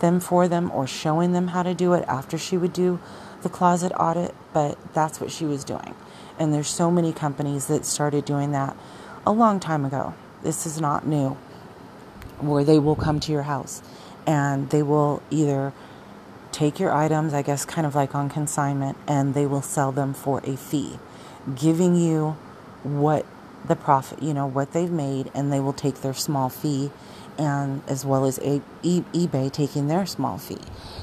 [0.01, 3.01] them for them or showing them how to do it after she would do
[3.42, 5.94] the closet audit, but that's what she was doing.
[6.38, 8.77] And there's so many companies that started doing that
[9.27, 10.14] a long time ago.
[10.44, 11.37] This is not new
[12.38, 13.83] where they will come to your house
[14.26, 15.72] and they will either
[16.52, 20.14] take your items, I guess, kind of like on consignment, and they will sell them
[20.14, 20.98] for a fee,
[21.57, 22.37] giving you
[22.85, 23.26] what
[23.66, 26.92] the profit, you know, what they've made, and they will take their small fee,
[27.37, 30.59] and as well as a, e- eBay taking their small fee.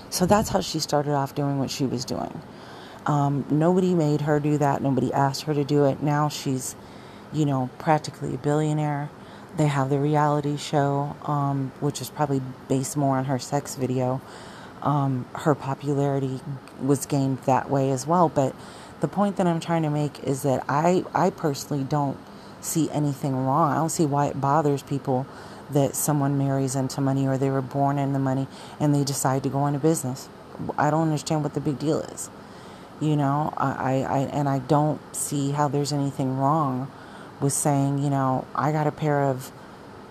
[0.10, 2.42] So that's how she started off doing what she was doing.
[3.06, 4.82] Um, nobody made her do that.
[4.82, 6.02] Nobody asked her to do it.
[6.02, 6.76] Now she's,
[7.34, 9.10] you know, practically a billionaire.
[9.58, 14.22] They have the reality show, um, which is probably based more on her sex video.
[14.82, 16.40] Um, her popularity
[16.82, 18.30] was gained that way as well.
[18.30, 18.56] But
[19.02, 22.18] the point that I'm trying to make is that I, I personally don't
[22.62, 23.72] see anything wrong.
[23.72, 25.26] I don't see why it bothers people
[25.70, 28.48] that someone marries into money or they were born in the money
[28.80, 30.30] and they decide to go into business.
[30.78, 32.30] I don't understand what the big deal is.
[33.00, 36.92] You know, I, I, and I don't see how there's anything wrong
[37.42, 39.52] with saying, you know, I got a pair of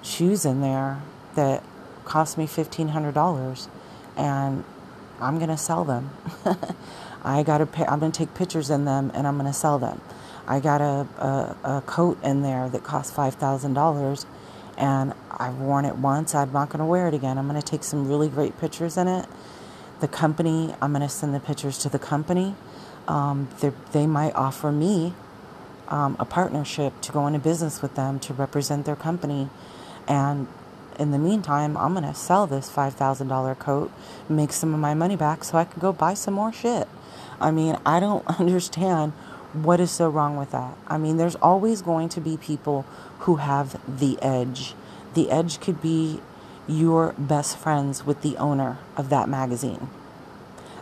[0.03, 1.01] shoes in there
[1.35, 1.63] that
[2.05, 3.69] cost me $1,500
[4.17, 4.65] and
[5.21, 6.11] I'm going to sell them.
[7.25, 9.57] I got a pair, I'm going to take pictures in them and I'm going to
[9.57, 10.01] sell them.
[10.47, 14.27] I got a, a, a coat in there that cost $5,000
[14.77, 16.35] and I've worn it once.
[16.35, 17.39] I'm not going to wear it again.
[17.39, 19.27] I'm going to take some really great pictures in it.
[20.01, 22.55] The company, I'm going to send the pictures to the company.
[23.07, 23.49] Um,
[23.93, 25.15] they might offer me
[25.91, 29.49] um, a partnership to go into business with them to represent their company.
[30.07, 30.47] And
[30.99, 33.91] in the meantime, I'm going to sell this $5,000 coat,
[34.29, 36.89] make some of my money back so I can go buy some more shit.
[37.41, 39.13] I mean, I don't understand
[39.53, 40.77] what is so wrong with that?
[40.87, 42.85] I mean, there's always going to be people
[43.21, 44.75] who have the edge.
[45.15, 46.21] The edge could be
[46.69, 49.89] your best friends with the owner of that magazine.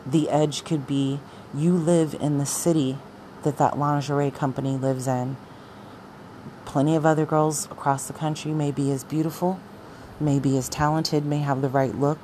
[0.04, 1.20] The edge could be
[1.54, 2.98] you live in the city
[3.42, 5.36] that that lingerie company lives in.
[6.64, 9.58] Plenty of other girls across the country may be as beautiful,
[10.20, 12.18] may be as talented, may have the right look,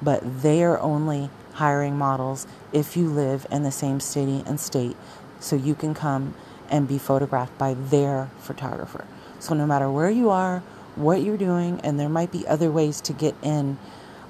[0.00, 4.96] but they are only hiring models if you live in the same city and state
[5.40, 6.34] so you can come
[6.70, 9.04] and be photographed by their photographer.
[9.40, 10.62] So no matter where you are,
[10.94, 13.78] what you're doing, and there might be other ways to get in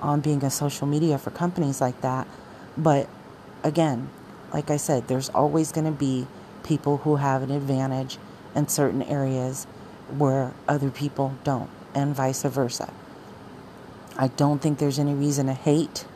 [0.01, 2.27] on being a social media for companies like that.
[2.77, 3.09] But
[3.63, 4.11] again,
[4.53, 6.27] like I said, there's always going to be
[6.63, 8.19] people who have an advantage
[8.55, 9.67] in certain areas
[10.17, 12.93] where other people don't, and vice versa.
[14.17, 16.07] I don't think there's any reason to hate.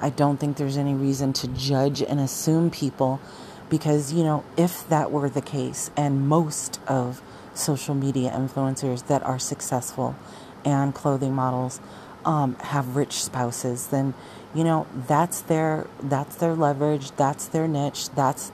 [0.00, 3.20] I don't think there's any reason to judge and assume people
[3.68, 7.20] because, you know, if that were the case, and most of
[7.52, 10.16] social media influencers that are successful
[10.64, 11.80] and clothing models
[12.24, 14.14] um, have rich spouses, then
[14.54, 18.52] you know that's their that's their leverage, that's their niche, that's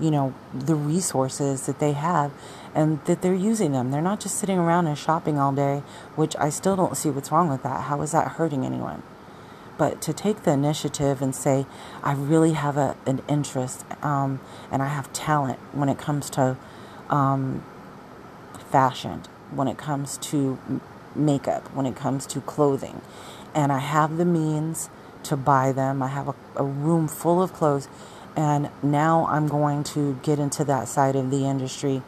[0.00, 2.32] you know the resources that they have
[2.74, 3.90] and that they're using them.
[3.90, 5.82] They're not just sitting around and shopping all day,
[6.14, 7.82] which I still don't see what's wrong with that.
[7.84, 9.02] How is that hurting anyone?
[9.78, 11.66] but to take the initiative and say,
[12.02, 16.56] I really have a, an interest um, and I have talent when it comes to
[17.10, 17.64] um,
[18.70, 20.58] fashion, when it comes to
[21.14, 23.00] makeup, when it comes to clothing,
[23.54, 24.90] and I have the means
[25.28, 26.02] to buy them.
[26.02, 27.88] I have a, a room full of clothes,
[28.34, 32.02] and now I'm going to get into that side of the industry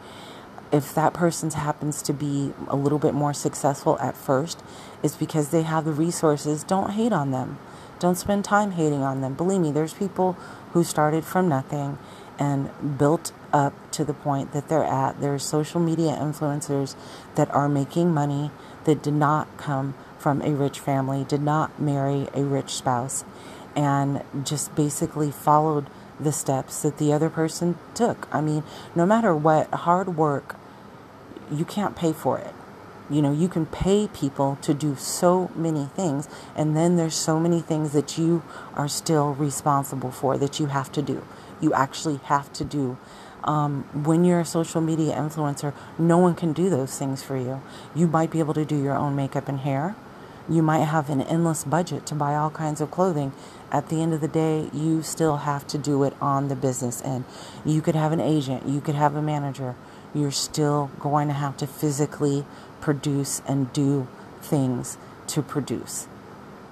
[0.71, 4.61] if that person happens to be a little bit more successful at first,
[5.01, 6.63] it's because they have the resources.
[6.63, 7.57] Don't hate on them.
[7.99, 9.33] Don't spend time hating on them.
[9.33, 10.33] Believe me, there's people
[10.73, 11.97] who started from nothing
[12.37, 15.19] and built up to the point that they're at.
[15.19, 16.95] There's social media influencers
[17.35, 18.51] that are making money
[18.85, 23.23] that did not come from a rich family, did not marry a rich spouse,
[23.75, 25.87] and just basically followed
[26.19, 28.27] the steps that the other person took.
[28.31, 30.55] I mean, no matter what, hard work
[31.51, 32.53] you can't pay for it.
[33.09, 37.39] You know, you can pay people to do so many things, and then there's so
[37.39, 38.43] many things that you
[38.75, 41.25] are still responsible for that you have to do.
[41.59, 42.97] You actually have to do.
[43.43, 47.61] Um, when you're a social media influencer, no one can do those things for you.
[47.95, 49.95] You might be able to do your own makeup and hair.
[50.49, 53.33] You might have an endless budget to buy all kinds of clothing.
[53.71, 57.03] At the end of the day, you still have to do it on the business
[57.03, 57.25] end.
[57.63, 59.75] You could have an agent, you could have a manager
[60.13, 62.45] you're still going to have to physically
[62.81, 64.07] produce and do
[64.41, 66.07] things to produce,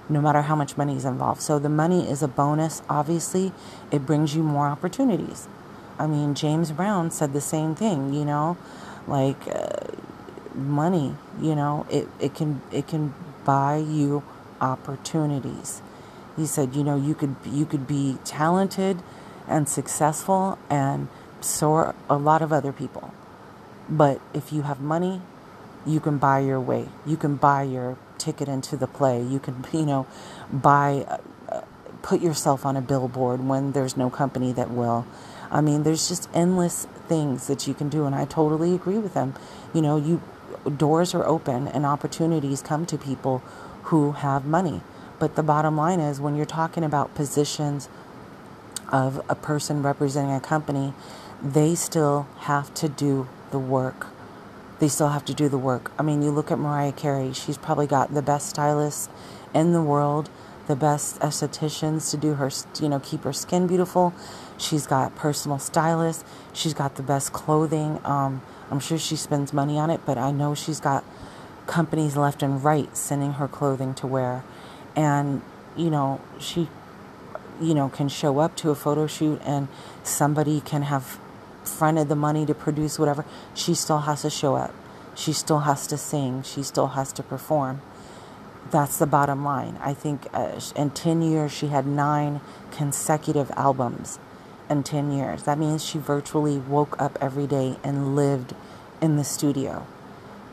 [0.08, 1.40] no matter how much money is involved.
[1.40, 3.52] So the money is a bonus, obviously,
[3.92, 5.46] it brings you more opportunities.
[5.98, 8.56] I mean, James Brown said the same thing, you know,
[9.06, 9.92] like uh,
[10.54, 13.14] money, you know, it, it can it can
[13.48, 14.22] buy you
[14.60, 15.80] opportunities.
[16.36, 19.02] He said, you know, you could you could be talented
[19.46, 21.08] and successful and
[21.40, 23.14] so are a lot of other people.
[23.88, 25.22] But if you have money,
[25.86, 26.88] you can buy your way.
[27.06, 29.22] You can buy your ticket into the play.
[29.22, 30.06] You can, you know,
[30.52, 31.18] buy, uh,
[31.48, 31.60] uh,
[32.02, 35.06] put yourself on a billboard when there's no company that will.
[35.50, 39.14] I mean, there's just endless things that you can do, and I totally agree with
[39.14, 39.34] them.
[39.72, 40.20] You know, you
[40.76, 43.42] doors are open and opportunities come to people
[43.84, 44.82] who have money.
[45.18, 47.88] But the bottom line is when you're talking about positions
[48.90, 50.94] of a person representing a company,
[51.42, 54.08] they still have to do the work.
[54.78, 55.90] They still have to do the work.
[55.98, 59.08] I mean, you look at Mariah Carey, she's probably got the best stylists
[59.52, 60.30] in the world,
[60.68, 64.14] the best estheticians to do her, you know, keep her skin beautiful.
[64.56, 66.24] She's got personal stylists.
[66.52, 68.00] She's got the best clothing.
[68.04, 71.04] Um, I'm sure she spends money on it, but I know she's got
[71.66, 74.44] companies left and right sending her clothing to wear.
[74.94, 75.42] And,
[75.76, 76.68] you know, she,
[77.60, 79.68] you know, can show up to a photo shoot and
[80.02, 81.18] somebody can have
[81.64, 83.24] fronted the money to produce whatever.
[83.54, 84.74] She still has to show up.
[85.14, 86.42] She still has to sing.
[86.42, 87.80] She still has to perform.
[88.70, 89.78] That's the bottom line.
[89.80, 92.40] I think uh, in 10 years, she had nine
[92.70, 94.18] consecutive albums
[94.70, 95.44] in 10 years.
[95.44, 98.54] That means she virtually woke up every day and lived
[99.00, 99.86] in the studio.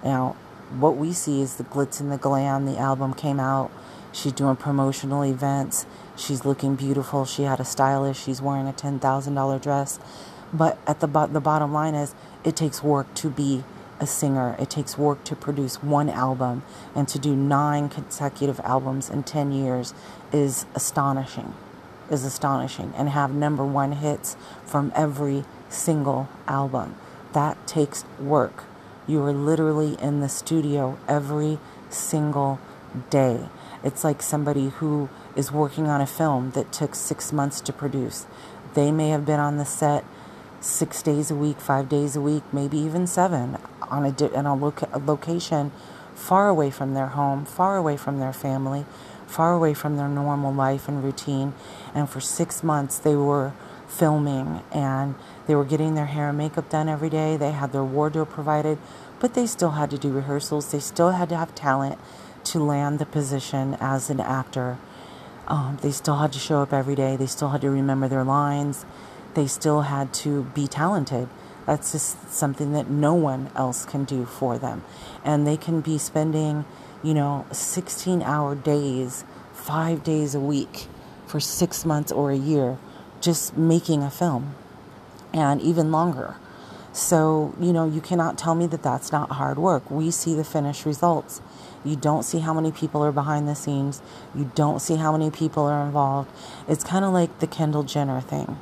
[0.03, 0.35] Now,
[0.77, 2.65] what we see is the glitz and the glam.
[2.65, 3.71] The album came out.
[4.11, 5.85] She's doing promotional events.
[6.15, 7.25] She's looking beautiful.
[7.25, 8.23] She had a stylist.
[8.23, 9.99] She's wearing a $10,000 dress.
[10.53, 13.63] But at the, bo- the bottom line is, it takes work to be
[13.99, 14.55] a singer.
[14.59, 16.63] It takes work to produce one album
[16.93, 19.93] and to do nine consecutive albums in 10 years
[20.31, 21.53] is astonishing.
[22.09, 22.93] Is astonishing.
[22.95, 26.95] And have number one hits from every single album.
[27.33, 28.63] That takes work.
[29.07, 32.59] You are literally in the studio every single
[33.09, 33.49] day.
[33.83, 38.25] It's like somebody who is working on a film that took six months to produce.
[38.73, 40.03] They may have been on the set
[40.59, 44.55] six days a week, five days a week, maybe even seven on a, in a,
[44.55, 45.71] loca- a location
[46.15, 48.85] far away from their home, far away from their family,
[49.27, 51.53] far away from their normal life and routine.
[51.93, 53.53] And for six months, they were
[53.87, 55.15] filming and
[55.47, 57.37] they were getting their hair and makeup done every day.
[57.37, 58.77] They had their wardrobe provided,
[59.19, 60.71] but they still had to do rehearsals.
[60.71, 61.99] They still had to have talent
[62.45, 64.77] to land the position as an actor.
[65.47, 67.15] Um, they still had to show up every day.
[67.15, 68.85] They still had to remember their lines.
[69.35, 71.29] They still had to be talented.
[71.65, 74.83] That's just something that no one else can do for them.
[75.23, 76.65] And they can be spending,
[77.05, 80.87] you know, 16 hour days, five days a week
[81.27, 82.79] for six months or a year
[83.21, 84.55] just making a film
[85.31, 86.35] and even longer.
[86.93, 89.91] So, you know, you cannot tell me that that's not hard work.
[89.91, 91.41] We see the finished results.
[91.83, 94.01] You don't see how many people are behind the scenes.
[94.33, 96.31] You don't see how many people are involved.
[96.67, 98.57] It's kind of like the Kendall Jenner thing.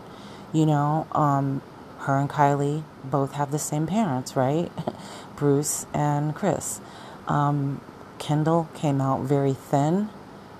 [0.52, 1.62] You know, um,
[2.00, 4.70] her and Kylie both have the same parents, right?
[5.38, 6.82] Bruce and Kris.
[7.28, 7.80] Um,
[8.20, 10.10] Kendall came out very thin,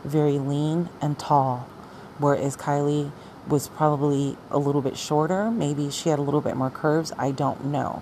[0.04, 1.68] very lean, and tall,
[2.18, 3.12] whereas Kylie
[3.48, 5.52] was probably a little bit shorter.
[5.52, 7.12] Maybe she had a little bit more curves.
[7.18, 8.02] I don't know.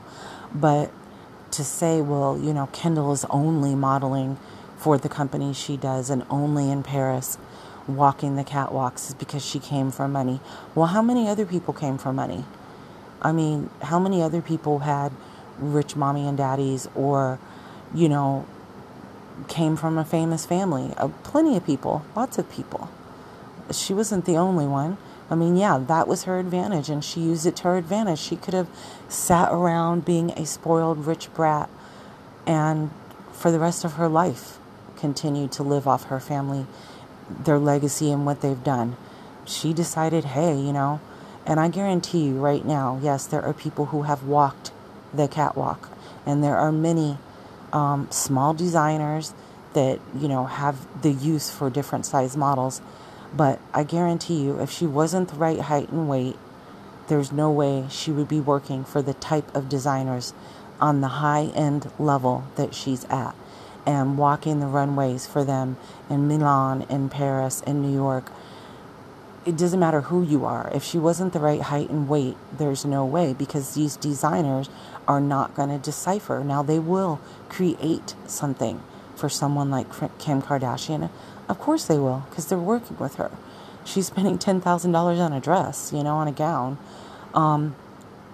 [0.53, 0.91] But
[1.51, 4.37] to say, well, you know, Kendall is only modeling
[4.77, 7.37] for the company she does and only in Paris
[7.87, 10.39] walking the catwalks is because she came for money.
[10.75, 12.45] Well, how many other people came for money?
[13.21, 15.11] I mean, how many other people had
[15.59, 17.39] rich mommy and daddies or,
[17.93, 18.45] you know,
[19.47, 20.93] came from a famous family?
[20.97, 22.89] Uh, plenty of people, lots of people.
[23.71, 24.97] She wasn't the only one.
[25.29, 28.19] I mean, yeah, that was her advantage, and she used it to her advantage.
[28.19, 28.67] She could have
[29.07, 31.69] sat around being a spoiled rich brat
[32.45, 32.91] and
[33.31, 34.57] for the rest of her life
[34.97, 36.65] continued to live off her family,
[37.29, 38.97] their legacy, and what they've done.
[39.45, 40.99] She decided, hey, you know,
[41.45, 44.71] and I guarantee you right now, yes, there are people who have walked
[45.13, 45.89] the catwalk,
[46.25, 47.17] and there are many
[47.73, 49.33] um, small designers
[49.73, 52.81] that, you know, have the use for different size models
[53.33, 56.37] but I guarantee you, if she wasn't the right height and weight,
[57.07, 60.33] there's no way she would be working for the type of designers
[60.79, 63.35] on the high end level that she's at
[63.85, 65.77] and walking the runways for them
[66.09, 68.31] in Milan, in Paris, in New York.
[69.45, 70.69] It doesn't matter who you are.
[70.73, 74.69] If she wasn't the right height and weight, there's no way because these designers
[75.11, 76.41] are not going to decipher.
[76.41, 78.81] Now, they will create something
[79.13, 79.87] for someone like
[80.19, 81.09] Kim Kardashian,
[81.49, 83.29] of course they will, because they're working with her.
[83.83, 86.77] She's spending $10,000 on a dress, you know, on a gown.
[87.33, 87.75] Um,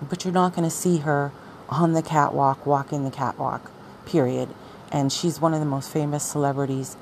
[0.07, 1.31] but you're not going to see her
[1.67, 3.71] on the catwalk, walking the catwalk,
[4.05, 4.49] period.
[4.91, 6.95] And she's one of the most famous celebrities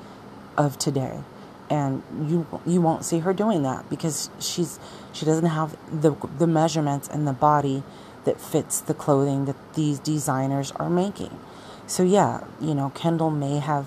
[0.56, 1.20] of today.
[1.68, 4.78] And you you won't see her doing that because she's
[5.12, 7.82] she doesn't have the the measurements and the body
[8.26, 11.40] that fits the clothing that these designers are making.
[11.86, 13.86] So yeah, you know, Kendall may have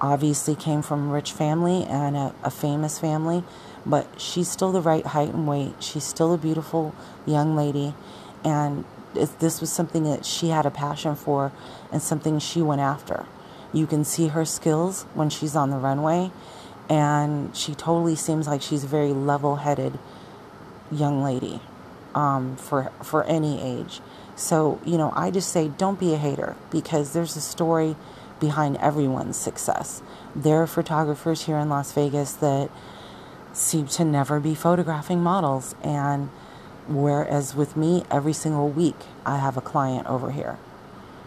[0.00, 3.42] obviously came from a rich family and a, a, famous family,
[3.84, 5.74] but she's still the right height and weight.
[5.80, 6.94] She's still a beautiful
[7.26, 7.94] young lady,
[8.44, 8.84] and
[9.14, 11.50] this was something that she had a passion for
[11.90, 13.26] and something she went after.
[13.72, 16.30] You can see her skills when she's on the runway,
[16.88, 19.98] and she totally seems like she's a very level headed
[20.92, 21.60] young lady
[22.18, 24.00] um, for for any age.
[24.34, 27.94] So you know, I just say don't be a hater because there's a story
[28.40, 30.02] behind everyone's success.
[30.34, 32.70] There are photographers here in Las Vegas that
[33.52, 36.30] seem to never be photographing models, and
[36.88, 40.58] whereas with me, every single week I have a client over here.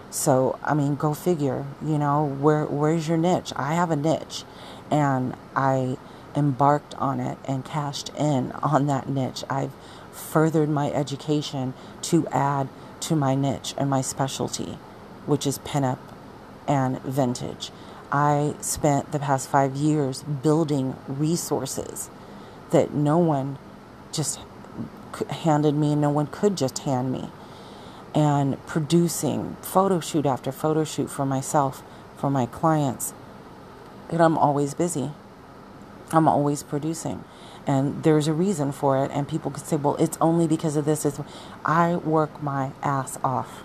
[0.10, 1.66] So I mean, go figure.
[1.82, 3.54] You know, where where's your niche?
[3.56, 4.44] I have a niche,
[4.90, 5.98] and I
[6.36, 9.46] embarked on it and cashed in on that niche.
[9.50, 9.72] I've
[10.12, 12.68] furthered my education to add
[13.02, 14.78] to my niche and my specialty,
[15.26, 15.98] which is pinup
[16.68, 17.72] and vintage.
[18.12, 22.10] I spent the past five years building resources
[22.72, 23.58] that no one
[24.12, 24.40] just
[25.30, 27.30] handed me and no one could just hand me.
[28.14, 31.82] And producing photo shoot after photo shoot for myself,
[32.18, 33.14] for my clients.
[34.10, 35.12] And I'm always busy.
[36.12, 37.24] I'm always producing.
[37.72, 39.12] And there's a reason for it.
[39.12, 41.06] And people could say, well, it's only because of this.
[41.06, 41.20] It's,
[41.66, 43.64] I work my ass off.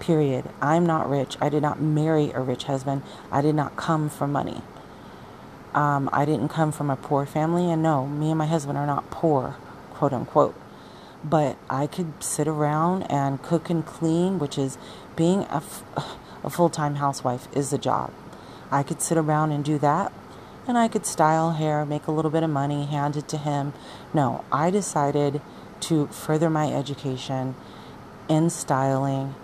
[0.00, 0.44] Period.
[0.60, 1.36] I'm not rich.
[1.40, 3.02] I did not marry a rich husband.
[3.30, 4.62] I did not come from money.
[5.72, 7.70] Um, I didn't come from a poor family.
[7.70, 9.56] And no, me and my husband are not poor,
[9.92, 10.56] quote unquote.
[11.22, 14.76] But I could sit around and cook and clean, which is
[15.14, 15.84] being a, f-
[16.42, 18.12] a full time housewife is a job.
[18.70, 20.12] I could sit around and do that
[20.66, 23.72] and I could style hair, make a little bit of money, hand it to him.
[24.12, 25.40] No, I decided
[25.80, 27.54] to further my education
[28.28, 29.34] in styling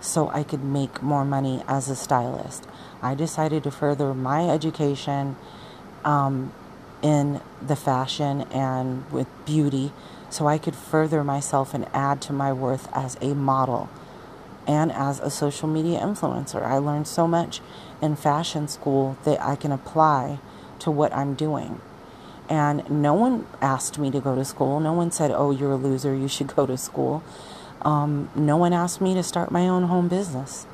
[0.00, 2.66] so I could make more money as a stylist.
[3.02, 5.36] I decided to further my education
[6.04, 6.52] um,
[7.02, 9.92] in the fashion and with beauty
[10.30, 13.88] so I could further myself and add to my worth as a model
[14.66, 16.62] and as a social media influencer.
[16.62, 17.60] I learned so much
[18.02, 20.38] in fashion school that I can apply
[20.80, 21.80] to what I'm doing.
[22.48, 24.80] And no one asked me to go to school.
[24.80, 27.22] No one said, oh, you're a loser, you should go to school.
[27.82, 30.66] Um, no one asked me to start my own home business.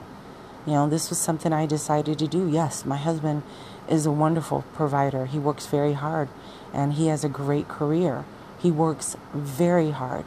[0.66, 2.48] You know, this was something I decided to do.
[2.48, 3.42] Yes, my husband
[3.88, 5.26] is a wonderful provider.
[5.26, 6.30] He works very hard
[6.72, 8.24] and he has a great career.
[8.58, 10.24] He works very hard.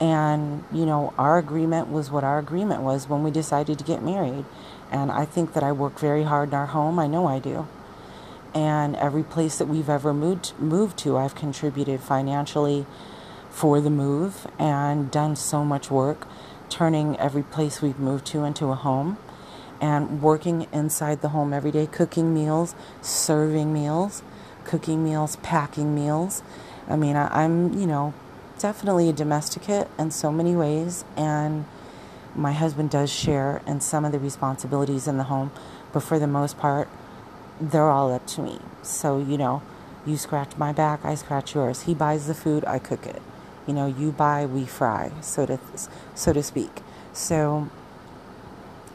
[0.00, 4.02] And, you know, our agreement was what our agreement was when we decided to get
[4.02, 4.46] married.
[4.90, 6.98] And I think that I work very hard in our home.
[6.98, 7.68] I know I do
[8.54, 12.86] and every place that we've ever moved moved to I've contributed financially
[13.50, 16.26] for the move and done so much work
[16.70, 19.18] turning every place we've moved to into a home
[19.80, 24.22] and working inside the home every day cooking meals serving meals
[24.64, 26.42] cooking meals packing meals.
[26.88, 28.14] I mean I, I'm you know
[28.58, 31.64] definitely a domesticate in so many ways and
[32.36, 35.50] my husband does share in some of the responsibilities in the home
[35.92, 36.88] but for the most part
[37.60, 38.58] they're all up to me.
[38.82, 39.62] So, you know,
[40.06, 41.82] you scratch my back, I scratch yours.
[41.82, 43.22] He buys the food, I cook it.
[43.66, 45.58] You know, you buy, we fry, so to
[46.14, 46.82] so to speak.
[47.12, 47.70] So,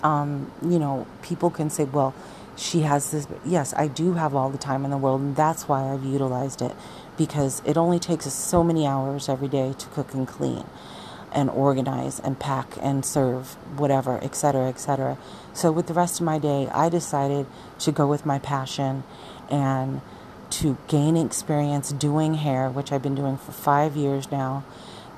[0.04, 2.14] um, you know, people can say, well,
[2.56, 3.28] she has this.
[3.46, 6.62] Yes, I do have all the time in the world, and that's why I've utilized
[6.62, 6.76] it
[7.18, 10.66] because it only takes us so many hours every day to cook and clean
[11.34, 15.18] and organize and pack and serve whatever etc etc
[15.54, 17.46] so with the rest of my day i decided
[17.78, 19.04] to go with my passion
[19.50, 20.02] and
[20.50, 24.64] to gain experience doing hair which i've been doing for five years now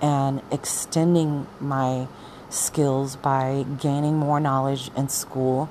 [0.01, 2.07] and extending my
[2.49, 5.69] skills by gaining more knowledge in school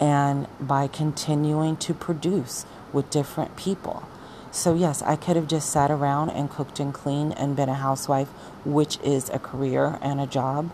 [0.00, 4.08] and by continuing to produce with different people
[4.54, 7.74] so, yes, I could have just sat around and cooked and cleaned and been a
[7.74, 8.28] housewife,
[8.64, 10.70] which is a career and a job,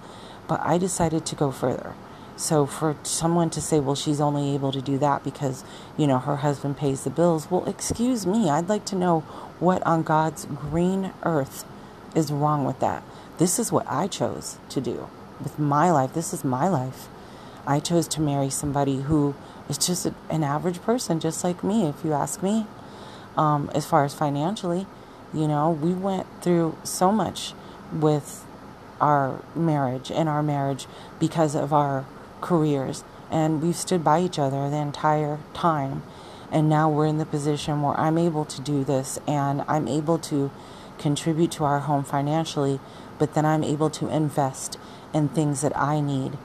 [0.47, 1.95] but I decided to go further.
[2.37, 5.65] So, for someone to say, well, she's only able to do that because,
[5.97, 9.21] you know, her husband pays the bills, well, excuse me, I'd like to know
[9.61, 11.65] what on God's green earth
[12.15, 13.03] is wrong with that.
[13.39, 15.09] This is what I chose to do
[15.43, 16.13] with my life.
[16.13, 17.09] This is my life.
[17.67, 19.35] I chose to marry somebody who
[19.71, 22.67] is just an average person, just like me, if you ask me
[23.41, 24.87] um, as far as financially.
[25.33, 27.55] You know, we went through so much
[27.91, 28.45] with
[29.01, 30.87] our marriage and our marriage
[31.19, 32.05] because of our
[32.43, 36.03] careers, and we've stood by each other the entire time.
[36.53, 40.19] And now we're in the position where I'm able to do this and I'm able
[40.19, 40.51] to
[40.99, 42.81] contribute to our home financially,
[43.19, 44.77] but then I'm able to invest
[45.15, 46.37] in things that I need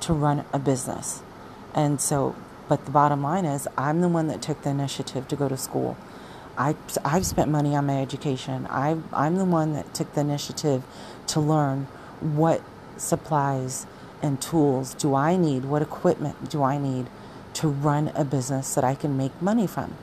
[0.00, 1.22] to run a business.
[1.72, 2.34] And so,
[2.68, 5.56] but the bottom line is, I'm the one that took the initiative to go to
[5.56, 5.96] school.
[6.58, 8.66] I, I've spent money on my education.
[8.68, 10.82] I, I'm the one that took the initiative
[11.28, 11.86] to learn
[12.20, 12.62] what
[12.96, 13.86] supplies
[14.20, 17.06] and tools do I need, what equipment do I need
[17.54, 19.94] to run a business that I can make money from.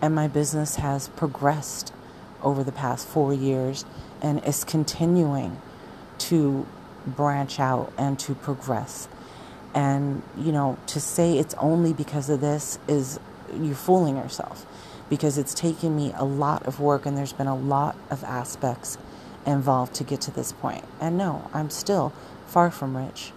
[0.00, 1.92] And my business has progressed
[2.40, 3.84] over the past four years
[4.22, 5.60] and is continuing
[6.18, 6.66] to
[7.04, 9.08] branch out and to progress.
[9.74, 13.18] And, you know, to say it's only because of this is
[13.52, 14.66] you're fooling yourself
[15.08, 18.98] because it's taken me a lot of work and there's been a lot of aspects
[19.46, 20.84] involved to get to this point.
[21.00, 22.12] And no, I'm still
[22.46, 23.32] far from rich.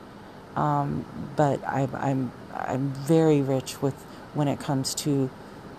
[0.55, 1.05] Um,
[1.35, 3.93] but I, I'm I'm very rich with
[4.33, 5.29] when it comes to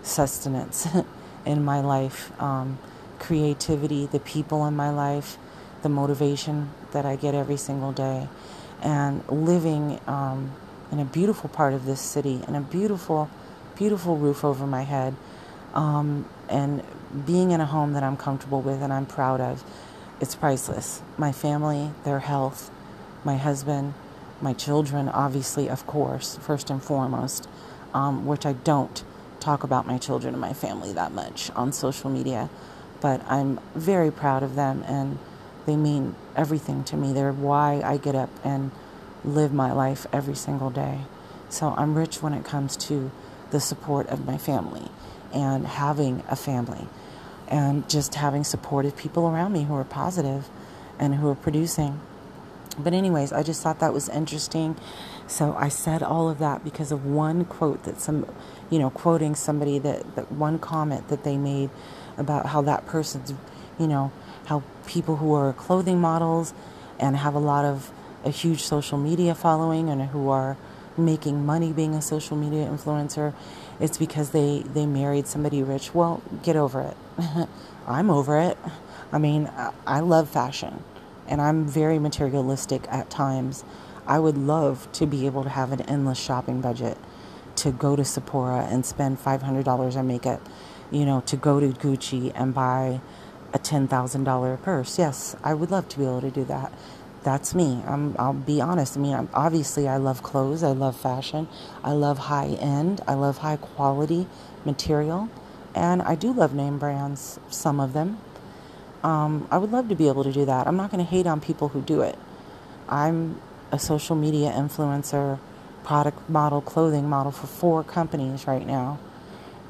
[0.01, 0.87] sustenance
[1.45, 2.79] in my life, um,
[3.19, 5.37] creativity, the people in my life,
[5.81, 8.29] the motivation that I get every single day,
[8.81, 10.53] and living um,
[10.91, 13.29] in a beautiful part of this city and a beautiful,
[13.77, 15.15] beautiful roof over my head,
[15.73, 16.83] um, and
[17.25, 19.63] being in a home that I'm comfortable with and I'm proud of.
[20.19, 21.01] It's priceless.
[21.17, 22.71] My family, their health,
[23.23, 23.93] my husband,
[24.41, 27.47] my children, obviously, of course, first and foremost,
[27.93, 29.03] um, which I don't
[29.39, 32.49] talk about my children and my family that much on social media,
[33.01, 35.17] but I'm very proud of them and
[35.65, 37.13] they mean everything to me.
[37.13, 38.71] They're why I get up and
[39.23, 41.01] live my life every single day.
[41.49, 43.11] So I'm rich when it comes to
[43.51, 44.89] the support of my family
[45.33, 46.87] and having a family
[47.47, 50.49] and just having supportive people around me who are positive
[50.99, 51.99] and who are producing.
[52.77, 54.77] But, anyways, I just thought that was interesting.
[55.27, 58.25] So I said all of that because of one quote that some,
[58.69, 61.69] you know, quoting somebody that, that one comment that they made
[62.17, 63.33] about how that person's,
[63.79, 64.11] you know,
[64.45, 66.53] how people who are clothing models
[66.99, 67.91] and have a lot of
[68.23, 70.57] a huge social media following and who are
[70.97, 73.33] making money being a social media influencer
[73.79, 76.97] it's because they they married somebody rich well get over it
[77.87, 78.57] i'm over it
[79.11, 79.49] i mean
[79.87, 80.83] i love fashion
[81.27, 83.63] and i'm very materialistic at times
[84.07, 86.97] i would love to be able to have an endless shopping budget
[87.55, 90.41] to go to sephora and spend $500 on makeup
[90.91, 93.01] you know to go to gucci and buy
[93.53, 94.99] a $10,000 purse.
[94.99, 96.71] Yes, I would love to be able to do that.
[97.23, 97.83] That's me.
[97.85, 98.97] I'm, I'll be honest.
[98.97, 100.63] I mean, I'm, obviously, I love clothes.
[100.63, 101.47] I love fashion.
[101.83, 103.01] I love high end.
[103.07, 104.27] I love high quality
[104.65, 105.29] material.
[105.75, 108.19] And I do love name brands, some of them.
[109.03, 110.67] Um, I would love to be able to do that.
[110.67, 112.17] I'm not going to hate on people who do it.
[112.89, 113.41] I'm
[113.71, 115.39] a social media influencer,
[115.83, 118.99] product model, clothing model for four companies right now.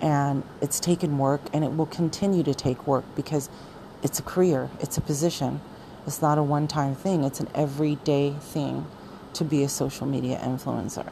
[0.01, 3.49] And it's taken work and it will continue to take work because
[4.03, 5.61] it's a career, it's a position.
[6.05, 8.87] It's not a one time thing, it's an everyday thing
[9.33, 11.11] to be a social media influencer.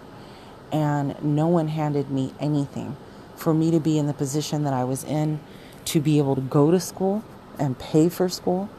[0.71, 2.97] And no one handed me anything.
[3.35, 5.39] For me to be in the position that I was in,
[5.85, 7.23] to be able to go to school
[7.59, 8.69] and pay for school,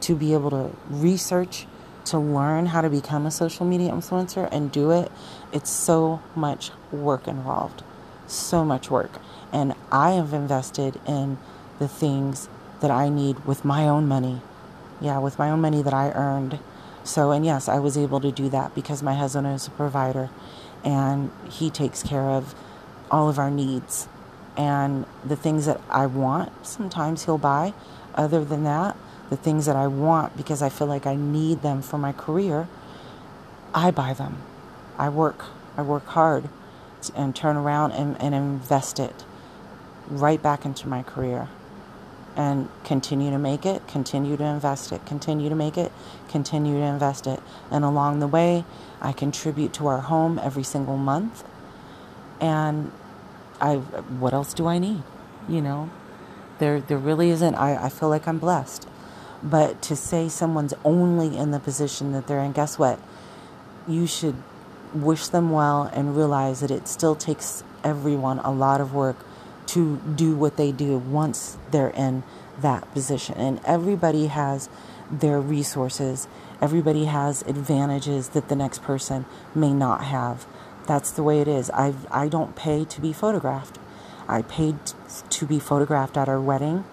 [0.00, 1.66] to be able to research,
[2.06, 5.10] to learn how to become a social media influencer and do it,
[5.52, 7.82] it's so much work involved.
[8.26, 9.18] So much work.
[9.52, 11.38] And I have invested in
[11.78, 12.48] the things
[12.80, 14.40] that I need with my own money.
[15.04, 16.58] Yeah, with my own money that I earned.
[17.02, 20.30] So, and yes, I was able to do that because my husband is a provider
[20.82, 22.54] and he takes care of
[23.10, 24.08] all of our needs.
[24.56, 27.74] And the things that I want, sometimes he'll buy.
[28.14, 28.96] Other than that,
[29.28, 32.66] the things that I want because I feel like I need them for my career,
[33.74, 34.38] I buy them.
[34.96, 35.44] I work.
[35.76, 36.48] I work hard
[37.14, 39.26] and turn around and, and invest it
[40.08, 41.50] right back into my career
[42.36, 45.92] and continue to make it, continue to invest it, continue to make it,
[46.28, 47.40] continue to invest it.
[47.70, 48.64] And along the way,
[49.00, 51.44] I contribute to our home every single month.
[52.40, 52.90] And
[53.60, 55.02] I what else do I need?
[55.48, 55.90] You know?
[56.58, 58.88] There there really isn't I, I feel like I'm blessed.
[59.42, 62.98] But to say someone's only in the position that they're in, guess what?
[63.86, 64.36] You should
[64.94, 69.16] wish them well and realize that it still takes everyone a lot of work
[69.66, 72.22] to do what they do once they're in
[72.60, 73.34] that position.
[73.36, 74.68] And everybody has
[75.10, 76.28] their resources,
[76.60, 80.46] everybody has advantages that the next person may not have.
[80.86, 81.70] That's the way it is.
[81.70, 83.78] I I don't pay to be photographed.
[84.28, 84.76] I paid
[85.30, 86.84] to be photographed at our wedding,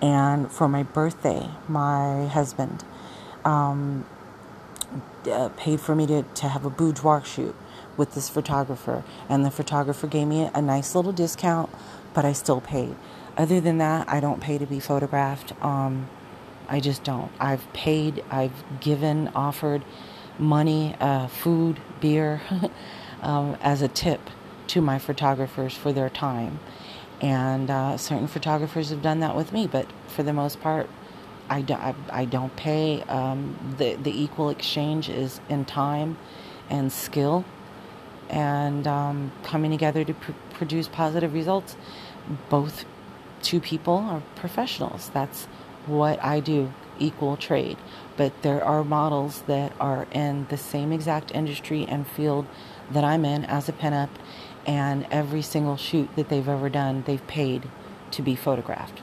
[0.00, 2.84] and for my birthday, my husband
[3.44, 4.06] um,
[5.30, 7.54] uh, paid for me to, to have a boudoir shoot
[7.96, 11.70] with this photographer, and the photographer gave me a nice little discount
[12.14, 12.96] but I still paid.
[13.36, 15.52] Other than that, I don't pay to be photographed.
[15.62, 16.08] Um,
[16.68, 17.30] I just don't.
[17.40, 19.84] I've paid, I've given, offered
[20.38, 22.42] money, uh, food, beer
[23.22, 24.20] um, as a tip
[24.68, 26.60] to my photographers for their time.
[27.20, 30.88] And uh, certain photographers have done that with me, but for the most part,
[31.50, 33.02] I, do, I, I don't pay.
[33.02, 36.16] Um, the, the equal exchange is in time
[36.70, 37.44] and skill
[38.30, 41.76] and um, coming together to pr- produce positive results.
[42.48, 42.84] Both
[43.42, 45.10] two people are professionals.
[45.12, 45.46] That's
[45.86, 47.76] what I do, equal trade.
[48.16, 52.46] But there are models that are in the same exact industry and field
[52.90, 54.10] that I'm in as a pinup,
[54.66, 57.68] and every single shoot that they've ever done, they've paid
[58.12, 59.00] to be photographed.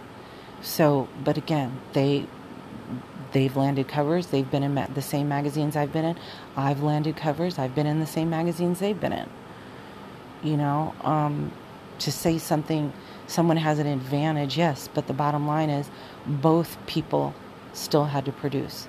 [0.61, 2.27] So, but again, they
[3.31, 4.27] they've landed covers.
[4.27, 6.17] They've been in ma- the same magazines I've been in.
[6.55, 7.59] I've landed covers.
[7.59, 9.29] I've been in the same magazines they've been in.
[10.43, 11.51] You know, um,
[11.99, 12.93] to say something,
[13.27, 15.89] someone has an advantage, yes, but the bottom line is
[16.25, 17.35] both people
[17.73, 18.87] still had to produce.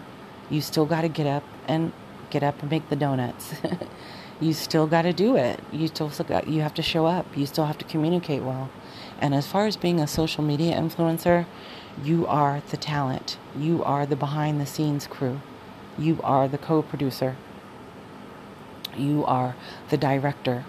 [0.48, 1.92] You still got to get up and
[2.30, 3.54] get up and make the donuts.
[4.40, 5.60] you still got to do it.
[5.72, 7.36] You still got, you have to show up.
[7.36, 8.70] You still have to communicate well.
[9.20, 11.46] And as far as being a social media influencer,
[12.02, 13.36] you are the talent.
[13.56, 15.40] You are the behind the scenes crew.
[15.98, 17.36] You are the co producer.
[18.96, 19.56] You are
[19.90, 20.64] the director.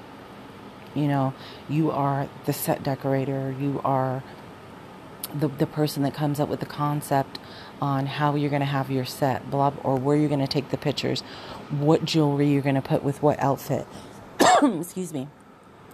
[0.95, 1.33] You know,
[1.67, 3.55] you are the set decorator.
[3.59, 4.23] You are
[5.33, 7.39] the, the person that comes up with the concept
[7.81, 10.69] on how you're going to have your set, blah, or where you're going to take
[10.69, 11.21] the pictures,
[11.69, 13.87] what jewelry you're going to put with what outfit.
[14.63, 15.27] Excuse me.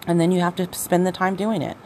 [0.06, 1.76] And then you have to spend the time doing it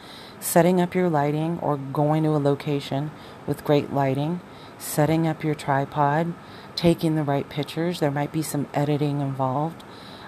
[0.41, 3.11] setting up your lighting or going to a location
[3.45, 4.41] with great lighting,
[4.77, 6.33] setting up your tripod,
[6.75, 7.99] taking the right pictures.
[7.99, 9.83] There might be some editing involved,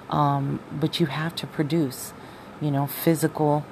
[0.10, 2.14] um, but you have to produce,
[2.62, 3.66] you know, physical,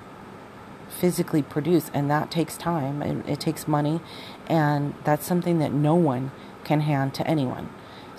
[0.90, 4.02] physically produce, and that takes time and it takes money,
[4.48, 6.32] and that's something that no one
[6.64, 7.70] can hand to anyone.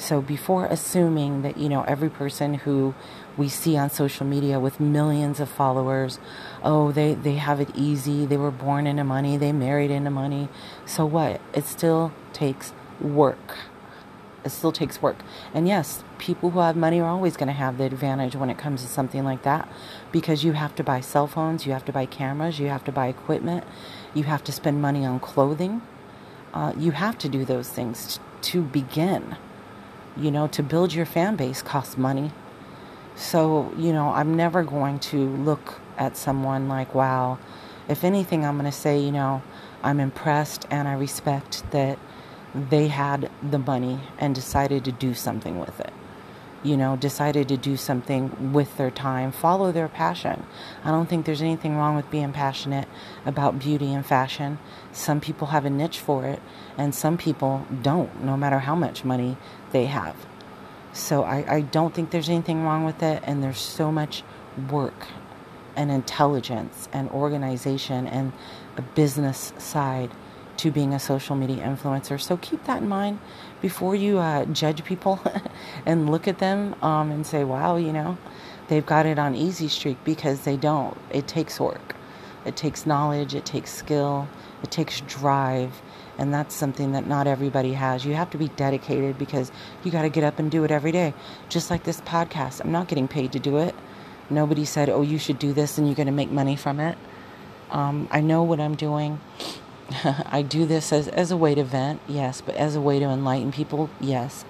[0.03, 2.95] So before assuming that, you know, every person who
[3.37, 6.19] we see on social media with millions of followers,
[6.65, 10.49] oh, they, they have it easy, they were born into money, they married into money.
[10.87, 11.41] So what?
[11.55, 13.59] It still takes work.
[14.45, 15.19] It still takes work.
[15.55, 18.59] And yes, people who have money are always going to have the advantage when it
[18.59, 19.69] comes to something like that
[20.13, 22.93] because you have to buy cell phones, you have to buy cameras, you have to
[22.93, 23.65] buy equipment,
[24.15, 25.83] you have to spend money on clothing.
[26.55, 29.37] Uh, you have to do those things t- to begin.
[30.17, 32.33] You know, to build your fan base costs money.
[33.17, 37.39] So, you know, I'm never going to look at someone like, wow.
[37.89, 39.43] If anything, I'm going to say, you know,
[39.83, 41.99] I'm impressed and I respect that
[42.55, 45.93] they had the money and decided to do something with it.
[46.65, 50.47] You know, decided to do something with their time, follow their passion.
[50.85, 52.87] I don't think there's anything wrong with being passionate
[53.27, 54.59] about beauty and fashion.
[54.93, 56.41] Some people have a niche for it,
[56.79, 59.37] and some people don't, no matter how much money
[59.73, 60.15] they have.
[60.93, 64.23] So I, I don't think there's anything wrong with it, and there's so much
[64.71, 65.09] work
[65.75, 68.33] and intelligence and organization and
[68.77, 70.11] a business side
[70.59, 72.21] to being a social media influencer.
[72.21, 73.19] So keep that in mind
[73.63, 75.19] before you uh, judge people
[75.87, 78.19] and look at them um, and say, wow, you know,
[78.69, 80.99] they've got it on easy streak because they don't.
[81.11, 81.95] It takes work,
[82.45, 84.29] it takes knowledge, it takes skill,
[84.63, 85.81] it takes drive
[86.19, 88.05] and that's something that not everybody has.
[88.05, 89.51] You have to be dedicated because
[89.83, 91.15] you got to get up and do it every day.
[91.49, 93.75] Just like this podcast, I'm not getting paid to do it.
[94.29, 96.97] Nobody said, oh, you should do this and you're going to make money from it.
[97.71, 99.21] Um, I know what I'm doing.
[100.27, 103.05] I do this as, as a way to vent, yes, but as a way to
[103.07, 104.45] enlighten people, yes.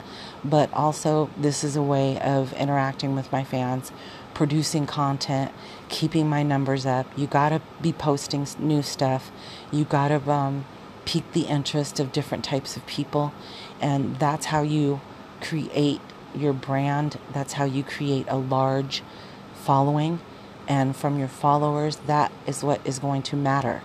[0.44, 3.92] But also, this is a way of interacting with my fans,
[4.34, 5.52] producing content,
[5.88, 7.06] keeping my numbers up.
[7.16, 9.30] You gotta be posting new stuff.
[9.70, 10.64] You gotta um,
[11.04, 13.32] pique the interest of different types of people.
[13.80, 15.00] And that's how you
[15.40, 16.00] create
[16.34, 17.18] your brand.
[17.32, 19.02] That's how you create a large
[19.54, 20.20] following.
[20.68, 23.82] And from your followers, that is what is going to matter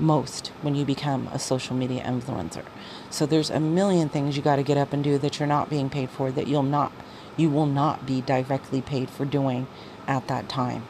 [0.00, 2.64] most when you become a social media influencer.
[3.10, 5.70] So there's a million things you got to get up and do that you're not
[5.70, 6.92] being paid for that you'll not
[7.36, 9.66] you will not be directly paid for doing
[10.06, 10.84] at that time.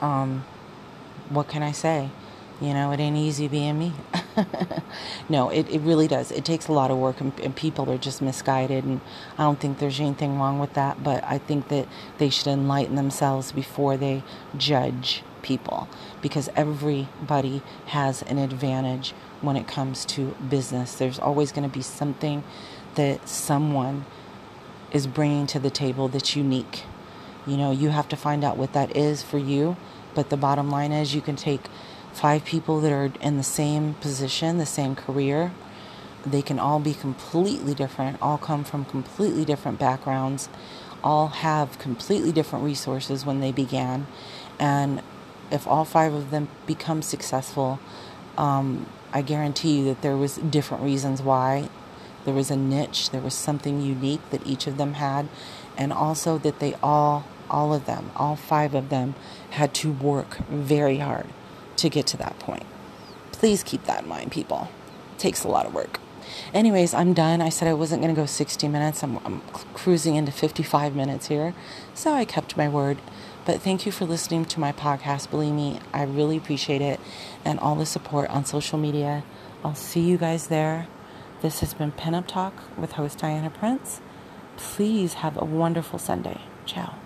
[0.00, 0.44] Um,
[1.28, 2.10] what can I say?
[2.60, 3.92] You know, it ain't easy being me.
[5.28, 6.30] no, it, it really does.
[6.30, 8.84] It takes a lot of work, and, and, people are just misguided.
[8.84, 9.00] And
[9.36, 11.88] I don't think there's anything wrong with that, but I think that
[12.18, 14.22] they should enlighten themselves before they
[14.56, 15.88] judge people
[16.20, 20.94] because everybody has an advantage when it comes to business.
[20.94, 22.44] There's always going to be something
[22.94, 24.04] that someone
[24.92, 26.84] is bringing to the table that's unique.
[27.46, 29.76] You know, you have to find out what that is for you,
[30.14, 31.62] but the bottom line is you can take
[32.12, 35.52] five people that are in the same position, the same career.
[36.24, 40.48] They can all be completely different, all come from completely different backgrounds,
[41.02, 44.06] all have completely different resources when they began.
[44.60, 45.02] And
[45.52, 47.78] if all five of them become successful,
[48.38, 51.68] um, I guarantee you that there was different reasons why.
[52.24, 55.28] There was a niche, there was something unique that each of them had,
[55.76, 59.14] and also that they all, all of them, all five of them,
[59.50, 61.26] had to work very hard
[61.76, 62.64] to get to that point.
[63.32, 64.68] Please keep that in mind, people.
[65.14, 65.98] It takes a lot of work.
[66.54, 67.40] anyways, I'm done.
[67.42, 69.02] I said I wasn't going to go 60 minutes.
[69.02, 69.40] I'm, I'm
[69.74, 71.54] cruising into 55 minutes here.
[71.92, 72.98] So I kept my word.
[73.44, 75.30] But thank you for listening to my podcast.
[75.30, 77.00] Believe me, I really appreciate it
[77.44, 79.24] and all the support on social media.
[79.64, 80.86] I'll see you guys there.
[81.40, 84.00] This has been Pinup Talk with host Diana Prince.
[84.56, 86.40] Please have a wonderful Sunday.
[86.66, 87.01] Ciao.